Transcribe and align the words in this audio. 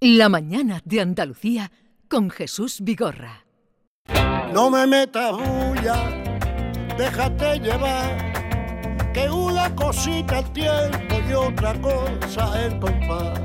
La 0.00 0.28
mañana 0.28 0.82
de 0.84 1.00
Andalucía 1.00 1.72
con 2.06 2.28
Jesús 2.28 2.82
Vigorra. 2.82 3.46
No 4.52 4.68
me 4.68 4.86
metas 4.86 5.32
bulla, 5.32 6.10
déjate 6.98 7.58
llevar, 7.60 9.12
que 9.14 9.30
una 9.30 9.74
cosita 9.74 10.40
el 10.40 10.52
tiempo 10.52 11.16
y 11.26 11.32
otra 11.32 11.80
cosa 11.80 12.62
el 12.62 12.78
compás. 12.78 13.40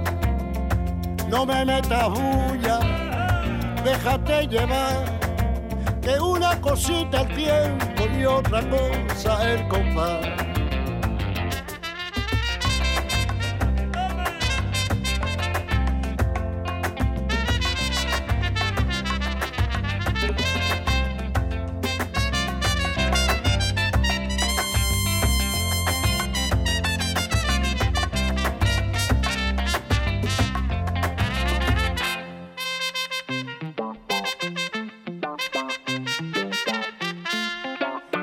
No 1.30 1.46
me 1.46 1.64
metas 1.64 2.10
bulla, 2.10 2.80
déjate 3.86 4.46
llevar, 4.48 5.22
que 6.02 6.20
una 6.20 6.60
cosita 6.60 7.22
el 7.22 7.34
tiempo 7.34 8.04
y 8.20 8.26
otra 8.26 8.62
cosa 8.70 9.54
el 9.54 9.68
compás. 9.70 10.51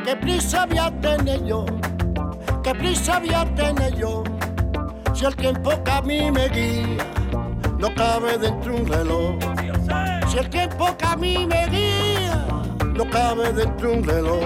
¿Qué 0.08 0.16
prisa 0.16 0.64
voy 0.64 0.78
a 0.78 0.90
tener 1.02 1.44
yo? 1.44 1.66
¿Qué 2.64 2.74
prisa 2.74 3.18
voy 3.18 3.28
a 3.28 3.44
tener 3.54 3.94
yo? 3.94 4.24
Si 5.12 5.26
el 5.26 5.36
tiempo 5.36 5.70
que 5.84 5.90
a 5.90 6.00
mí 6.00 6.30
me 6.30 6.48
guía 6.48 7.06
no 7.78 7.94
cabe 7.94 8.38
dentro 8.38 8.72
de 8.72 8.80
un 8.80 8.88
reloj. 8.88 9.34
Si 10.30 10.38
el 10.38 10.48
tiempo 10.48 10.96
que 10.96 11.04
a 11.04 11.14
mí 11.14 11.46
me 11.46 11.66
guía 11.66 12.42
no 12.94 13.05
cabe 13.10 13.52
dentro 13.52 13.91
de 13.91 13.98
un 13.98 14.05
reloj. 14.05 14.44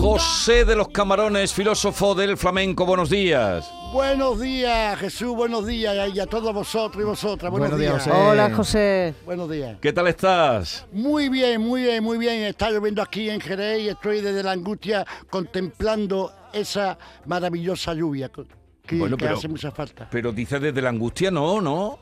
José 0.00 0.64
de 0.64 0.76
los 0.76 0.88
Camarones, 0.88 1.52
filósofo 1.52 2.14
del 2.14 2.38
flamenco, 2.38 2.86
buenos 2.86 3.10
días. 3.10 3.70
Buenos 3.92 4.38
días, 4.40 4.98
Jesús, 4.98 5.34
buenos 5.34 5.66
días 5.66 6.14
y 6.14 6.20
a 6.20 6.26
todos 6.26 6.52
vosotros 6.52 7.02
y 7.02 7.06
vosotras. 7.06 7.50
Buenos, 7.50 7.70
Buenos 7.70 7.80
días, 7.80 8.04
días. 8.04 8.16
José. 8.16 8.28
Hola, 8.30 8.54
José. 8.54 9.14
Buenos 9.24 9.50
días. 9.50 9.78
¿Qué 9.80 9.92
tal 9.94 10.06
estás? 10.08 10.86
Muy 10.92 11.30
bien, 11.30 11.62
muy 11.62 11.82
bien, 11.82 12.04
muy 12.04 12.18
bien. 12.18 12.42
Está 12.44 12.70
lloviendo 12.70 13.00
aquí 13.00 13.30
en 13.30 13.40
Jerez 13.40 13.80
y 13.80 13.88
estoy 13.88 14.20
desde 14.20 14.42
la 14.42 14.52
angustia 14.52 15.06
contemplando 15.30 16.32
esa 16.52 16.98
maravillosa 17.24 17.94
lluvia 17.94 18.28
que, 18.28 18.96
Bueno, 18.98 19.16
que 19.16 19.24
pero- 19.24 19.38
hace 19.38 19.48
mucha 19.48 19.70
falta. 19.70 20.06
Pero 20.10 20.32
dices 20.32 20.60
desde 20.60 20.82
la 20.82 20.90
angustia, 20.90 21.30
no, 21.30 21.60
no. 21.62 21.98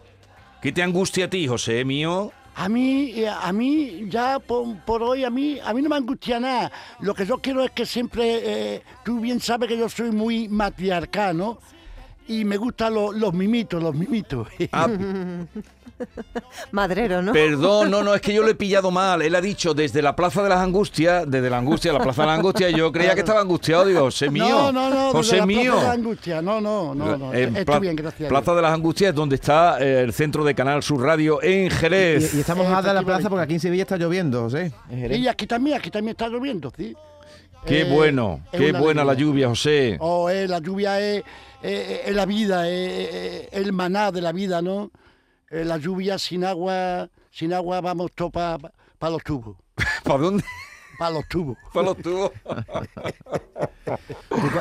¿Qué 0.60 0.72
te 0.72 0.82
angustia 0.82 1.26
a 1.26 1.30
ti, 1.30 1.46
José 1.46 1.84
mío? 1.84 2.32
A 2.56 2.68
mí, 2.68 3.12
eh, 3.14 3.28
a 3.28 3.52
mí, 3.52 4.06
ya 4.08 4.40
por, 4.40 4.76
por 4.84 5.02
hoy, 5.04 5.22
a 5.24 5.30
mí, 5.30 5.58
a 5.62 5.72
mí 5.72 5.82
no 5.82 5.90
me 5.90 5.96
angustia 5.96 6.40
nada. 6.40 6.72
Lo 7.00 7.14
que 7.14 7.24
yo 7.26 7.38
quiero 7.38 7.62
es 7.62 7.70
que 7.70 7.86
siempre, 7.86 8.74
eh, 8.74 8.82
tú 9.04 9.20
bien 9.20 9.38
sabes 9.40 9.68
que 9.68 9.78
yo 9.78 9.88
soy 9.88 10.10
muy 10.10 10.48
matriarcano 10.48 11.58
y 12.28 12.44
me 12.44 12.56
gustan 12.56 12.94
lo- 12.94 13.12
los 13.12 13.32
mimitos, 13.34 13.82
los 13.82 13.94
mimitos. 13.94 14.48
Ah, 14.72 14.88
Madrero, 16.72 17.22
¿no? 17.22 17.32
perdón, 17.32 17.90
no, 17.90 18.02
no, 18.02 18.14
es 18.14 18.20
que 18.20 18.34
yo 18.34 18.42
lo 18.42 18.48
he 18.50 18.54
pillado 18.54 18.90
mal. 18.90 19.22
Él 19.22 19.34
ha 19.34 19.40
dicho 19.40 19.72
desde 19.72 20.02
la 20.02 20.14
Plaza 20.14 20.42
de 20.42 20.48
las 20.50 20.58
Angustias, 20.58 21.24
desde 21.26 21.48
la 21.48 21.58
Angustia 21.58 21.92
la 21.92 22.00
Plaza 22.00 22.22
de 22.22 22.28
las 22.28 22.38
Angustias. 22.38 22.72
Yo 22.74 22.92
creía 22.92 23.14
que 23.14 23.20
estaba 23.20 23.40
angustiado, 23.40 23.86
digo, 23.86 24.00
José 24.00 24.28
mío. 24.30 24.46
No, 24.48 24.72
no, 24.72 24.90
no, 24.90 24.96
desde 25.06 25.12
José 25.12 25.36
la 25.38 25.46
mío. 25.46 25.72
Plaza 25.72 25.76
de 25.80 25.86
la 25.86 25.92
angustia. 25.94 26.42
No, 26.42 26.60
no, 26.60 26.94
no, 26.94 27.16
no. 27.16 27.32
En 27.32 27.48
Estoy 27.56 27.64
Pla- 27.64 27.78
bien, 27.78 27.96
gracias. 27.96 28.28
Plaza 28.28 28.54
de 28.54 28.62
las 28.62 28.72
Angustias 28.74 29.10
es 29.10 29.14
donde 29.16 29.36
está 29.36 29.78
eh, 29.80 30.02
el 30.02 30.12
centro 30.12 30.44
de 30.44 30.54
Canal 30.54 30.82
Sur 30.82 31.00
Radio 31.02 31.42
en 31.42 31.70
Jerez. 31.70 32.34
Y, 32.34 32.38
y 32.38 32.40
estamos 32.40 32.66
a 32.66 32.70
la 32.70 32.74
Efectivamente. 32.80 33.06
plaza 33.06 33.28
porque 33.30 33.42
aquí 33.44 33.54
en 33.54 33.60
Sevilla 33.60 33.82
está 33.84 33.96
lloviendo, 33.96 34.42
José. 34.42 34.72
Jerez. 34.90 35.18
Y 35.18 35.28
aquí 35.28 35.46
también, 35.46 35.78
aquí 35.78 35.90
también 35.90 36.10
está 36.12 36.28
lloviendo, 36.28 36.70
¿sí? 36.76 36.94
Qué 37.66 37.80
Eh, 37.82 37.92
bueno, 37.92 38.40
qué 38.52 38.72
buena 38.72 39.04
la 39.04 39.14
lluvia, 39.14 39.48
José. 39.48 39.96
Oh, 40.00 40.30
eh, 40.30 40.46
la 40.46 40.58
lluvia 40.60 41.00
es, 41.00 41.24
es 41.62 42.14
la 42.14 42.24
vida, 42.26 42.68
es, 42.68 43.44
es 43.46 43.48
el 43.52 43.72
maná 43.72 44.12
de 44.12 44.20
la 44.22 44.32
vida, 44.32 44.62
¿no? 44.62 44.90
Eh, 45.50 45.64
la 45.64 45.76
lluvia 45.76 46.18
sin 46.18 46.44
agua, 46.44 47.08
sin 47.30 47.52
agua 47.52 47.80
vamos 47.80 48.12
todos 48.14 48.32
para 48.32 48.58
los 49.10 49.22
tubos, 49.24 49.56
¿Para 50.04 50.18
dónde? 50.18 50.44
para 50.98 51.10
los 51.10 51.28
tubos. 51.28 51.58
Para 51.74 51.86
los 51.88 51.96
tubos. 51.98 52.30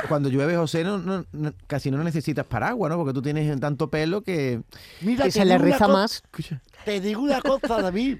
Cuando 0.08 0.28
llueve, 0.28 0.54
José, 0.56 0.84
no, 0.84 0.98
no- 0.98 1.24
no- 1.32 1.52
casi 1.66 1.90
no 1.90 2.02
necesitas 2.04 2.44
paraguas, 2.46 2.90
¿no? 2.90 2.96
Porque 2.98 3.12
tú 3.14 3.22
tienes 3.22 3.58
tanto 3.60 3.88
pelo 3.88 4.22
que... 4.22 4.60
Mira, 5.00 5.24
Y 5.26 5.28
te 5.28 5.32
se 5.32 5.44
le 5.44 5.56
co- 5.78 5.88
más. 5.88 6.22
Te 6.84 7.00
digo 7.00 7.22
una 7.22 7.40
cosa, 7.40 7.80
David. 7.82 8.18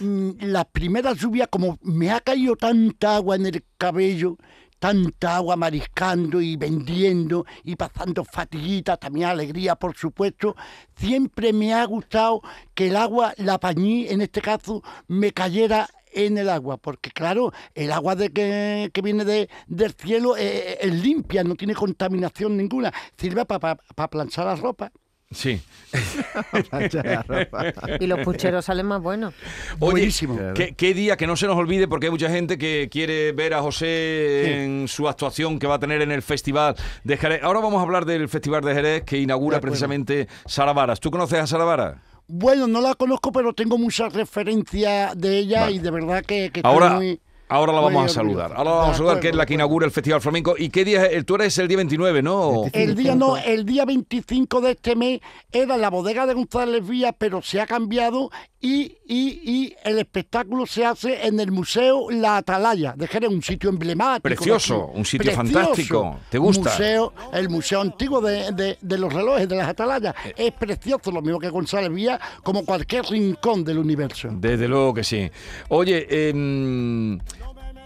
Mm, 0.00 0.30
Las 0.40 0.66
primeras 0.66 1.18
lluvias, 1.18 1.48
como 1.50 1.78
me 1.82 2.10
ha 2.10 2.20
caído 2.20 2.56
tanta 2.56 3.16
agua 3.16 3.36
en 3.36 3.46
el 3.46 3.64
cabello, 3.78 4.36
tanta 4.78 5.36
agua 5.36 5.56
mariscando 5.56 6.40
y 6.42 6.56
vendiendo 6.56 7.46
y 7.64 7.76
pasando 7.76 8.24
fatiguitas, 8.24 8.98
también 9.00 9.28
alegría, 9.28 9.74
por 9.76 9.96
supuesto, 9.96 10.54
siempre 10.96 11.52
me 11.52 11.72
ha 11.72 11.84
gustado 11.86 12.42
que 12.74 12.88
el 12.88 12.96
agua, 12.96 13.32
la 13.38 13.58
pañí, 13.58 14.06
en 14.08 14.20
este 14.20 14.42
caso, 14.42 14.82
me 15.08 15.32
cayera 15.32 15.88
en 16.12 16.36
el 16.38 16.48
agua, 16.50 16.76
porque 16.78 17.10
claro, 17.10 17.52
el 17.74 17.90
agua 17.92 18.16
de 18.16 18.30
que, 18.30 18.90
que 18.92 19.02
viene 19.02 19.24
de- 19.24 19.48
del 19.66 19.92
cielo 19.92 20.36
eh, 20.36 20.78
es 20.80 20.92
limpia, 21.02 21.42
no 21.44 21.54
tiene 21.56 21.74
contaminación 21.74 22.56
ninguna, 22.56 22.92
sirve 23.18 23.44
para 23.46 23.76
planchar 24.10 24.46
la 24.46 24.56
ropa. 24.56 24.92
Sí. 25.30 25.60
Y 28.00 28.06
los 28.06 28.20
pucheros 28.20 28.64
salen 28.64 28.86
más 28.86 29.02
buenos. 29.02 29.34
Oye, 29.78 29.92
Buenísimo. 29.92 30.38
¿qué, 30.54 30.74
qué 30.74 30.94
día 30.94 31.16
que 31.16 31.26
no 31.26 31.36
se 31.36 31.46
nos 31.46 31.56
olvide, 31.56 31.88
porque 31.88 32.06
hay 32.06 32.10
mucha 32.10 32.28
gente 32.28 32.58
que 32.58 32.88
quiere 32.90 33.32
ver 33.32 33.54
a 33.54 33.62
José 33.62 34.64
en 34.64 34.88
su 34.88 35.08
actuación 35.08 35.58
que 35.58 35.66
va 35.66 35.76
a 35.76 35.78
tener 35.78 36.02
en 36.02 36.12
el 36.12 36.22
Festival 36.22 36.76
de 37.04 37.16
Jerez. 37.16 37.42
Ahora 37.42 37.60
vamos 37.60 37.80
a 37.80 37.82
hablar 37.82 38.04
del 38.04 38.28
Festival 38.28 38.62
de 38.62 38.74
Jerez 38.74 39.02
que 39.04 39.18
inaugura 39.18 39.60
precisamente 39.60 40.28
Sara 40.44 40.72
Varas. 40.72 41.00
¿Tú 41.00 41.10
conoces 41.10 41.38
a 41.38 41.46
Sara 41.46 41.64
Varas? 41.64 41.96
Bueno, 42.28 42.66
no 42.66 42.80
la 42.80 42.94
conozco, 42.94 43.32
pero 43.32 43.52
tengo 43.52 43.78
muchas 43.78 44.12
referencias 44.12 45.18
de 45.18 45.38
ella 45.38 45.60
Vale. 45.62 45.72
y 45.72 45.78
de 45.78 45.90
verdad 45.90 46.24
que, 46.24 46.50
que 46.50 46.60
estoy 46.60 46.72
Ahora, 46.72 46.90
muy... 46.90 47.20
ahora 47.48 47.72
la 47.72 47.80
muy 47.80 47.94
vamos 47.94 48.10
a 48.10 48.14
saludar. 48.14 48.52
Ahora 48.56 48.70
la 48.70 48.76
vamos 48.76 48.94
a 48.94 48.96
saludar, 48.98 49.20
que 49.20 49.28
es 49.30 49.34
la 49.36 49.46
que 49.46 49.54
inaugura 49.54 49.86
el 49.86 49.92
Festival 49.92 50.20
Flamenco. 50.20 50.54
¿Y 50.58 50.68
qué 50.70 50.84
día 50.84 51.06
es? 51.06 51.24
Tú 51.26 51.34
eres 51.36 51.56
el 51.58 51.68
día 51.68 51.76
29, 51.78 52.22
¿no? 52.22 52.64
El 52.72 52.94
día 52.94 53.14
no, 53.14 53.36
el 53.36 53.64
día 53.64 53.84
25 53.84 54.60
de 54.60 54.70
este 54.72 54.96
mes 54.96 55.20
era 55.52 55.76
la 55.76 55.90
bodega 55.90 56.26
de 56.26 56.34
González 56.34 56.86
Vía, 56.86 57.12
pero 57.12 57.42
se 57.42 57.60
ha 57.60 57.66
cambiado 57.66 58.30
y, 58.60 58.96
y, 59.06 59.40
y 59.44 59.76
el 59.84 59.98
espectáculo 59.98 60.66
se 60.66 60.84
hace 60.84 61.26
en 61.26 61.38
el 61.38 61.52
Museo 61.52 62.10
La 62.10 62.38
Atalaya 62.38 62.94
de 62.96 63.06
Jerez, 63.06 63.30
un 63.30 63.42
sitio 63.42 63.70
emblemático. 63.70 64.22
Precioso, 64.22 64.86
un 64.94 65.04
sitio 65.04 65.30
fantástico. 65.32 66.18
¿Te 66.30 66.38
gusta? 66.38 66.70
Museo, 66.70 67.12
el 67.32 67.48
museo 67.48 67.80
antiguo 67.80 68.20
de, 68.20 68.50
de- 68.52 68.78
de 68.80 68.98
los 68.98 69.12
relojes, 69.12 69.48
de 69.48 69.56
las 69.56 69.68
Atalayas. 69.68 70.14
Eh. 70.24 70.34
Es 70.36 70.52
precioso, 70.52 71.10
lo 71.12 71.22
mismo 71.22 71.38
que 71.38 71.48
González 71.50 71.92
Vía, 71.92 72.18
como 72.42 72.64
cualquier 72.64 73.04
rincón 73.04 73.62
del 73.64 73.78
universo. 73.78 74.28
Desde 74.32 74.66
luego 74.66 74.92
que 74.94 75.04
sí. 75.04 75.30
Oye, 75.68 76.28
em, 76.30 77.18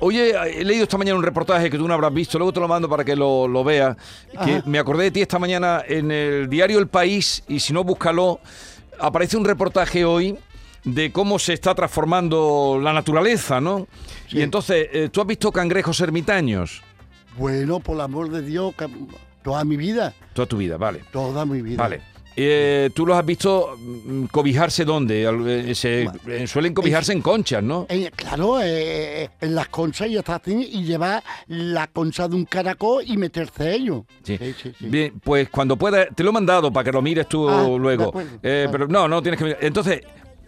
Oye, 0.00 0.34
he 0.60 0.64
leído 0.64 0.84
esta 0.84 0.96
mañana 0.98 1.18
un 1.18 1.22
reportaje 1.24 1.68
que 1.70 1.76
tú 1.76 1.86
no 1.86 1.92
habrás 1.94 2.12
visto, 2.12 2.38
luego 2.38 2.52
te 2.52 2.60
lo 2.60 2.66
mando 2.68 2.88
para 2.88 3.04
que 3.04 3.14
lo, 3.14 3.46
lo 3.46 3.62
veas. 3.62 3.96
Que 4.44 4.62
me 4.66 4.78
acordé 4.78 5.04
de 5.04 5.10
ti 5.10 5.20
esta 5.20 5.38
mañana 5.38 5.82
en 5.86 6.10
el 6.10 6.48
diario 6.48 6.78
El 6.78 6.88
País, 6.88 7.42
y 7.48 7.60
si 7.60 7.72
no, 7.72 7.84
búscalo. 7.84 8.40
Aparece 8.98 9.36
un 9.36 9.44
reportaje 9.44 10.04
hoy 10.04 10.36
de 10.84 11.12
cómo 11.12 11.38
se 11.38 11.52
está 11.52 11.74
transformando 11.74 12.78
la 12.82 12.92
naturaleza, 12.92 13.60
¿no? 13.60 13.86
Sí. 14.28 14.38
Y 14.38 14.42
entonces, 14.42 14.88
eh, 14.92 15.08
¿tú 15.10 15.20
has 15.20 15.26
visto 15.26 15.52
cangrejos 15.52 16.00
ermitaños? 16.00 16.82
Bueno, 17.36 17.80
por 17.80 17.94
el 17.96 18.00
amor 18.02 18.30
de 18.30 18.42
Dios, 18.42 18.74
toda 19.42 19.64
mi 19.64 19.76
vida, 19.76 20.14
Toda 20.32 20.46
tu 20.46 20.56
vida, 20.56 20.76
vale. 20.76 21.00
toda 21.12 21.44
mi 21.46 21.62
vida. 21.62 21.76
Vale. 21.76 22.00
Eh, 22.42 22.90
¿Tú 22.94 23.04
los 23.04 23.18
has 23.18 23.26
visto 23.26 23.76
mm, 23.78 24.24
cobijarse 24.26 24.84
dónde? 24.84 25.24
Eh, 25.70 25.74
se- 25.74 26.08
eh, 26.26 26.46
suelen 26.46 26.72
cobijarse 26.72 27.12
en 27.12 27.20
conchas, 27.20 27.62
¿no? 27.62 27.86
Eh, 27.88 28.10
claro, 28.16 28.60
eh, 28.62 29.28
en 29.40 29.54
las 29.54 29.68
conchas 29.68 30.08
y 30.08 30.16
así, 30.16 30.70
y 30.72 30.84
llevar 30.84 31.22
la 31.48 31.86
concha 31.88 32.28
de 32.28 32.36
un 32.36 32.44
caracol 32.46 33.04
y 33.06 33.16
meterse 33.16 33.74
ellos. 33.74 34.04
Sí. 34.22 34.38
sí, 34.38 34.54
sí. 34.62 34.72
sí. 34.78 34.86
Bien, 34.86 35.12
pues 35.22 35.50
cuando 35.50 35.76
pueda, 35.76 36.06
te 36.06 36.22
lo 36.24 36.30
he 36.30 36.32
mandado 36.32 36.72
para 36.72 36.84
que 36.84 36.92
lo 36.92 37.02
mires 37.02 37.28
tú 37.28 37.48
Ah, 37.48 37.66
luego. 37.78 38.12
Eh. 38.42 38.68
Pero 38.72 38.88
no, 38.88 39.06
no 39.06 39.20
tienes 39.22 39.38
que 39.38 39.44
mirar. 39.44 39.58
Entonces, 39.60 40.00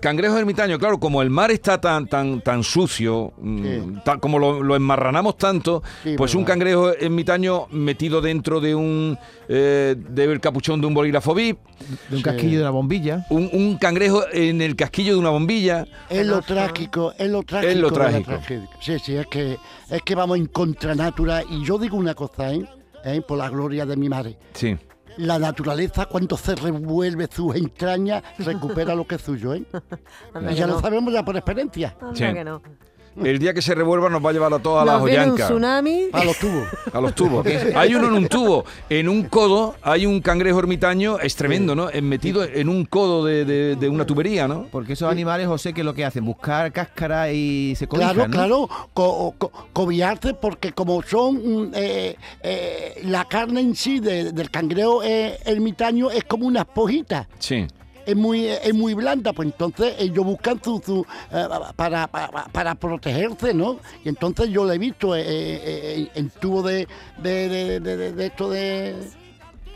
cangrejo 0.02 0.36
ermitaño, 0.36 0.78
claro, 0.78 1.00
como 1.00 1.22
el 1.22 1.30
mar 1.30 1.50
está 1.50 1.80
tan 1.80 2.06
tan 2.06 2.42
tan 2.42 2.62
sucio, 2.62 3.32
mm, 3.38 3.62
Sí. 3.64 3.94
tan- 4.04 4.20
como 4.20 4.38
lo, 4.38 4.62
lo 4.62 4.76
enmarranamos 4.76 5.38
tanto, 5.38 5.82
Sí, 6.04 6.14
pues 6.18 6.34
un 6.34 6.44
cangrejo 6.44 6.92
ermitaño 6.92 7.68
metido 7.70 8.20
dentro 8.20 8.60
de 8.60 8.74
un 8.74 9.18
eh, 9.48 9.96
del 9.96 10.40
capuchón 10.40 10.80
de 10.82 10.86
un 10.88 10.92
bolígrafo 10.94 11.34
VIP, 11.34 11.58
De 12.10 12.16
un 12.16 12.18
Sí. 12.18 12.22
casquillo 12.22 12.56
de 12.58 12.62
una 12.64 12.70
bombilla. 12.70 13.26
un, 13.30 13.48
un 13.52 13.78
cangrejo 13.78 14.22
en 14.32 14.60
el 14.60 14.76
casquillo 14.76 15.14
de 15.14 15.18
una 15.18 15.30
bombilla. 15.30 15.86
Es 16.10 16.26
lo 16.26 16.42
trágico, 16.42 17.12
es 17.18 17.30
lo 17.30 17.42
trágico. 17.42 17.80
lo 17.80 17.90
de 17.90 17.98
la 17.98 18.20
trágico. 18.22 18.68
Sí, 18.80 18.98
sí, 19.02 19.14
es 19.16 19.26
que, 19.28 19.56
es 19.90 20.02
que 20.02 20.14
vamos 20.14 20.36
en 20.36 20.46
contra 20.46 20.94
natura. 20.94 21.42
Y 21.48 21.64
yo 21.64 21.78
digo 21.78 21.96
una 21.96 22.14
cosa, 22.14 22.52
¿eh? 22.52 22.64
¿Eh? 23.04 23.20
Por 23.26 23.38
la 23.38 23.48
gloria 23.48 23.84
de 23.86 23.96
mi 23.96 24.08
madre. 24.08 24.36
Sí. 24.54 24.76
La 25.16 25.38
naturaleza 25.38 26.06
cuando 26.06 26.36
se 26.36 26.54
revuelve 26.54 27.28
sus 27.30 27.54
entrañas 27.56 28.22
recupera 28.38 28.94
lo 28.94 29.06
que 29.06 29.16
es 29.16 29.22
suyo, 29.22 29.54
¿eh? 29.54 29.64
Ya 30.54 30.66
no. 30.66 30.74
lo 30.74 30.80
sabemos 30.80 31.12
ya 31.12 31.24
por 31.24 31.36
experiencia. 31.36 31.96
Sí. 32.14 32.24
que 32.32 32.44
no. 32.44 32.62
El 33.22 33.38
día 33.38 33.52
que 33.52 33.60
se 33.60 33.74
revuelva 33.74 34.08
nos 34.08 34.24
va 34.24 34.30
a 34.30 34.32
llevar 34.32 34.54
a 34.54 34.58
toda 34.58 34.84
la 34.84 34.92
Nos 34.94 35.04
viene 35.04 35.24
un 35.24 35.30
joyanca. 35.32 35.46
tsunami. 35.48 36.06
A 36.12 36.24
los 36.24 36.38
tubos. 36.38 36.66
A 36.92 37.00
los 37.00 37.14
tubos. 37.14 37.46
Hay 37.76 37.94
uno 37.94 38.08
en 38.08 38.14
un 38.14 38.28
tubo. 38.28 38.64
En 38.88 39.08
un 39.08 39.24
codo 39.24 39.74
hay 39.82 40.06
un 40.06 40.20
cangrejo 40.20 40.58
ermitaño. 40.58 41.18
Es 41.18 41.36
tremendo, 41.36 41.74
¿no? 41.74 41.90
Es 41.90 42.02
metido 42.02 42.42
en 42.44 42.68
un 42.68 42.84
codo 42.86 43.24
de, 43.24 43.44
de- 43.44 43.76
de 43.76 43.88
una 43.88 44.06
tubería, 44.06 44.48
¿no? 44.48 44.66
Porque 44.70 44.94
esos 44.94 45.10
animales, 45.10 45.46
José, 45.46 45.72
¿qué 45.72 45.80
es 45.82 45.84
lo 45.84 45.94
que 45.94 46.04
hacen? 46.04 46.24
Buscar 46.24 46.72
cáscara 46.72 47.30
y 47.32 47.74
se 47.76 47.86
cobijan, 47.86 48.14
Claro, 48.14 48.28
¿no? 48.28 48.34
claro, 48.34 48.68
co- 48.94 49.34
porque 50.40 50.72
como 50.72 51.02
son 51.02 51.34
mm, 51.68 51.72
eh, 51.74 52.16
eh, 52.42 53.00
la 53.04 53.24
carne 53.26 53.60
en 53.60 53.74
sí 53.74 54.00
de- 54.00 54.32
del 54.32 54.50
cangrejo 54.50 55.02
eh, 55.02 55.38
ermitaño 55.44 56.10
es 56.10 56.24
como 56.24 56.46
una 56.46 56.60
esponjita. 56.60 57.28
Sí. 57.38 57.66
Es 58.04 58.16
muy, 58.16 58.46
es 58.46 58.74
muy 58.74 58.94
blanda, 58.94 59.32
pues 59.32 59.46
entonces 59.46 59.94
ellos 59.98 60.24
buscan 60.24 60.60
su, 60.62 60.82
su, 60.84 61.06
eh, 61.30 61.46
para, 61.76 62.06
para, 62.08 62.46
para 62.50 62.74
protegerse, 62.74 63.54
¿no? 63.54 63.78
Y 64.04 64.08
entonces 64.08 64.48
yo 64.50 64.64
lo 64.64 64.72
he 64.72 64.78
visto 64.78 65.14
eh, 65.14 65.22
eh, 65.24 66.08
en 66.14 66.30
tubo 66.30 66.62
de, 66.62 66.88
de, 67.22 67.48
de, 67.48 67.80
de- 67.80 67.96
de- 67.96 68.12
de 68.12 68.26
esto 68.26 68.50
de, 68.50 68.94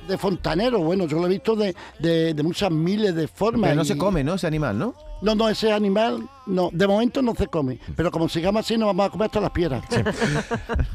de 0.09 0.19
fontanero, 0.19 0.81
bueno, 0.81 1.07
yo 1.07 1.19
lo 1.19 1.27
he 1.27 1.31
visto 1.31 1.55
de, 1.57 1.75
de, 1.99 2.35
de 2.35 2.43
muchas 2.43 2.71
miles 2.71 3.15
de 3.15 3.29
formas. 3.29 3.69
Pero 3.71 3.77
no 3.77 3.83
y- 3.83 3.87
se 3.87 3.97
come, 3.99 4.23
¿no? 4.25 4.35
Ese 4.35 4.47
animal, 4.47 4.79
¿no? 4.79 4.95
No, 5.23 5.35
no, 5.35 5.49
ese 5.49 5.73
animal, 5.73 6.29
no, 6.47 6.69
de 6.73 6.87
momento 6.87 7.23
no 7.23 7.35
se 7.35 7.47
come, 7.47 7.79
pero 7.97 8.11
como 8.11 8.29
sigamos 8.29 8.61
así 8.61 8.77
nos 8.77 8.89
vamos 8.89 9.07
a 9.07 9.11
comer 9.11 9.27
hasta 9.27 9.41
las 9.41 9.51
piedras. 9.51 9.83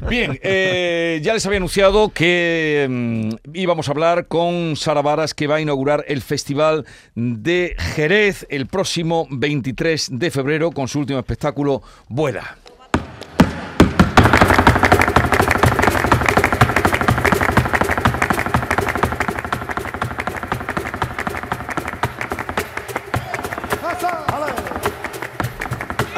Bien, 0.08 0.38
eh, 0.42 1.20
ya 1.22 1.34
les 1.34 1.44
había 1.44 1.56
anunciado 1.56 2.10
que 2.10 2.86
mm, 2.88 3.50
íbamos 3.54 3.88
a 3.88 3.90
hablar 3.90 4.28
con 4.28 4.76
Sara 4.76 5.02
Varas, 5.02 5.34
que 5.34 5.48
va 5.48 5.56
a 5.56 5.60
inaugurar 5.60 6.04
el 6.06 6.22
Festival 6.22 6.86
de 7.14 7.74
Jerez 7.94 8.46
el 8.48 8.66
próximo 8.66 9.26
23 9.30 10.10
de 10.12 10.30
febrero 10.30 10.70
con 10.70 10.86
su 10.86 11.00
último 11.00 11.18
espectáculo, 11.18 11.82
Vuela. 12.08 12.58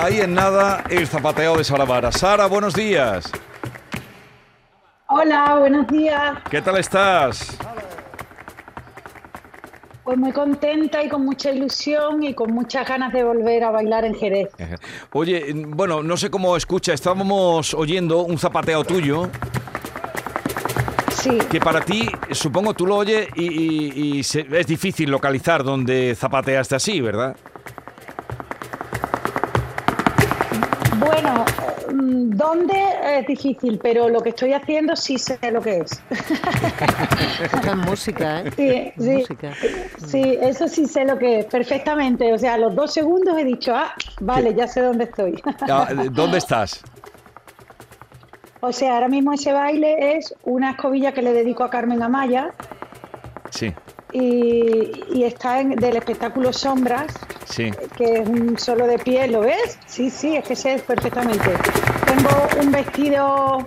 Ahí 0.04 0.20
en 0.20 0.34
nada, 0.34 0.84
el 0.90 1.06
zapateo 1.06 1.56
de 1.56 1.64
Sara 1.64 1.86
Varas. 1.86 2.18
Sara, 2.18 2.44
buenos 2.44 2.74
días. 2.74 3.24
Hola, 5.08 5.56
buenos 5.58 5.86
días. 5.86 6.36
¿Qué 6.50 6.60
tal 6.60 6.76
estás? 6.76 7.56
Pues 10.02 10.18
muy 10.18 10.30
contenta 10.32 11.02
y 11.02 11.08
con 11.08 11.24
mucha 11.24 11.50
ilusión 11.50 12.22
y 12.22 12.34
con 12.34 12.52
muchas 12.52 12.86
ganas 12.86 13.14
de 13.14 13.24
volver 13.24 13.64
a 13.64 13.70
bailar 13.70 14.04
en 14.04 14.14
Jerez. 14.14 14.50
Oye, 15.14 15.50
bueno, 15.68 16.02
no 16.02 16.18
sé 16.18 16.28
cómo 16.30 16.54
escucha, 16.54 16.92
estábamos 16.92 17.72
oyendo 17.72 18.24
un 18.24 18.36
zapateo 18.36 18.84
tuyo 18.84 19.30
Sí, 21.14 21.38
que 21.50 21.60
para 21.60 21.80
ti, 21.80 22.06
supongo 22.32 22.74
tú 22.74 22.86
lo 22.86 22.96
oyes 22.96 23.28
y, 23.36 23.44
y- 23.46 24.18
y 24.18 24.22
se- 24.22 24.46
es 24.50 24.66
difícil 24.66 25.08
localizar 25.10 25.64
dónde 25.64 26.14
zapateaste 26.14 26.74
así, 26.74 27.00
¿verdad? 27.00 27.34
¿Dónde? 32.44 32.74
Es 33.18 33.26
difícil, 33.26 33.78
pero 33.82 34.08
lo 34.08 34.20
que 34.20 34.30
estoy 34.30 34.52
haciendo 34.52 34.94
sí 34.96 35.18
sé 35.18 35.38
lo 35.50 35.60
que 35.60 35.78
es. 35.78 36.02
Es 37.40 37.76
música, 37.76 38.42
¿eh? 38.42 38.52
Sí, 38.56 39.04
sí, 39.04 39.16
Música. 39.16 39.52
sí, 40.06 40.38
eso 40.40 40.68
sí 40.68 40.86
sé 40.86 41.04
lo 41.04 41.18
que 41.18 41.40
es, 41.40 41.46
perfectamente. 41.46 42.32
O 42.32 42.38
sea, 42.38 42.54
a 42.54 42.58
los 42.58 42.74
dos 42.74 42.92
segundos 42.92 43.36
he 43.38 43.44
dicho, 43.44 43.74
ah, 43.74 43.94
vale, 44.20 44.54
ya 44.54 44.66
sé 44.68 44.80
dónde 44.80 45.04
estoy. 45.04 45.42
Ah, 45.70 45.88
¿Dónde 46.10 46.38
estás? 46.38 46.82
o 48.60 48.72
sea, 48.72 48.94
ahora 48.94 49.08
mismo 49.08 49.32
ese 49.32 49.52
baile 49.52 50.16
es 50.16 50.34
una 50.44 50.70
escobilla 50.70 51.12
que 51.12 51.22
le 51.22 51.32
dedico 51.32 51.64
a 51.64 51.70
Carmen 51.70 52.02
Amaya 52.02 52.52
Sí, 53.50 53.72
y, 54.14 55.02
y 55.12 55.24
está 55.24 55.60
en, 55.60 55.70
del 55.76 55.96
espectáculo 55.96 56.52
Sombras, 56.52 57.12
sí. 57.44 57.70
que 57.96 58.20
es 58.20 58.28
un 58.28 58.56
solo 58.58 58.86
de 58.86 58.98
piel, 58.98 59.32
¿lo 59.32 59.40
ves? 59.40 59.78
Sí, 59.86 60.08
sí, 60.08 60.36
es 60.36 60.44
que 60.46 60.56
sé 60.56 60.78
perfectamente. 60.86 61.50
Tengo 62.06 62.62
un 62.62 62.70
vestido 62.72 63.66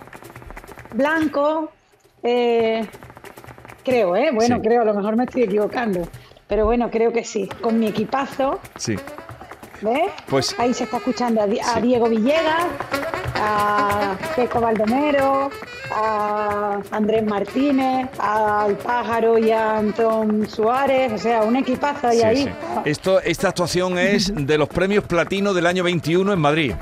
blanco, 0.93 1.69
eh, 2.23 2.85
creo, 3.83 4.15
¿eh? 4.15 4.31
Bueno, 4.33 4.55
Sí. 4.55 4.61
creo, 4.61 4.81
a 4.81 4.85
lo 4.85 4.93
mejor 4.93 5.15
me 5.15 5.25
estoy 5.25 5.43
equivocando, 5.43 6.07
pero 6.47 6.65
bueno, 6.65 6.89
creo 6.89 7.11
que 7.11 7.23
sí, 7.23 7.47
con 7.61 7.79
mi 7.79 7.87
equipazo, 7.87 8.59
Sí. 8.77 8.95
¿ves? 9.81 10.11
Pues- 10.29 10.55
Ahí 10.59 10.73
se 10.73 10.85
está 10.85 10.97
escuchando 10.97 11.41
a, 11.41 11.45
Di- 11.47 11.59
a 11.59 11.75
Sí. 11.75 11.81
Diego 11.81 12.07
Villegas, 12.09 12.65
a 13.39 14.15
Peco 14.35 14.59
Baldomero, 14.59 15.49
a 15.91 16.79
Andrés 16.91 17.25
Martínez, 17.25 18.09
al 18.19 18.75
Pájaro 18.77 19.37
y 19.37 19.51
a 19.51 19.77
Antón 19.77 20.47
Suárez, 20.49 21.13
o 21.13 21.17
sea, 21.17 21.43
un 21.43 21.55
equipazo 21.55 22.07
ahí 22.07 22.17
sí, 22.17 22.23
ahí. 22.23 22.43
sí. 22.43 22.49
Esto, 22.85 23.21
esta 23.21 23.49
actuación 23.49 23.97
es 23.97 24.31
de 24.33 24.57
los 24.57 24.69
premios 24.69 25.03
platino 25.05 25.53
del 25.53 25.65
año 25.65 25.83
21 25.83 26.33
en 26.33 26.39
Madrid. 26.39 26.73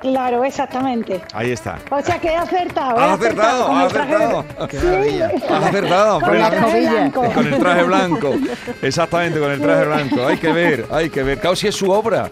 Claro, 0.00 0.44
exactamente. 0.44 1.20
Ahí 1.32 1.50
está. 1.50 1.76
O 1.90 2.00
sea 2.00 2.20
que 2.20 2.28
he 2.28 2.36
acertado. 2.36 2.98
Has 2.98 3.18
acertado, 3.20 3.72
has 3.72 3.86
acertado. 3.92 4.44
Has 4.58 5.64
acertado. 5.64 6.20
Con 6.20 6.36
el 6.36 6.50
traje 6.50 6.80
blanco. 6.88 7.32
Con 7.32 7.46
el 7.46 7.58
traje 7.58 7.82
blanco. 7.82 8.34
Exactamente, 8.82 9.40
con 9.40 9.50
el 9.50 9.60
traje 9.60 9.84
blanco. 9.86 10.26
Hay 10.26 10.36
que 10.38 10.52
ver, 10.52 10.86
hay 10.90 11.10
que 11.10 11.22
ver. 11.24 11.38
Claro, 11.40 11.56
si 11.56 11.66
es 11.66 11.74
su 11.74 11.90
obra. 11.90 12.30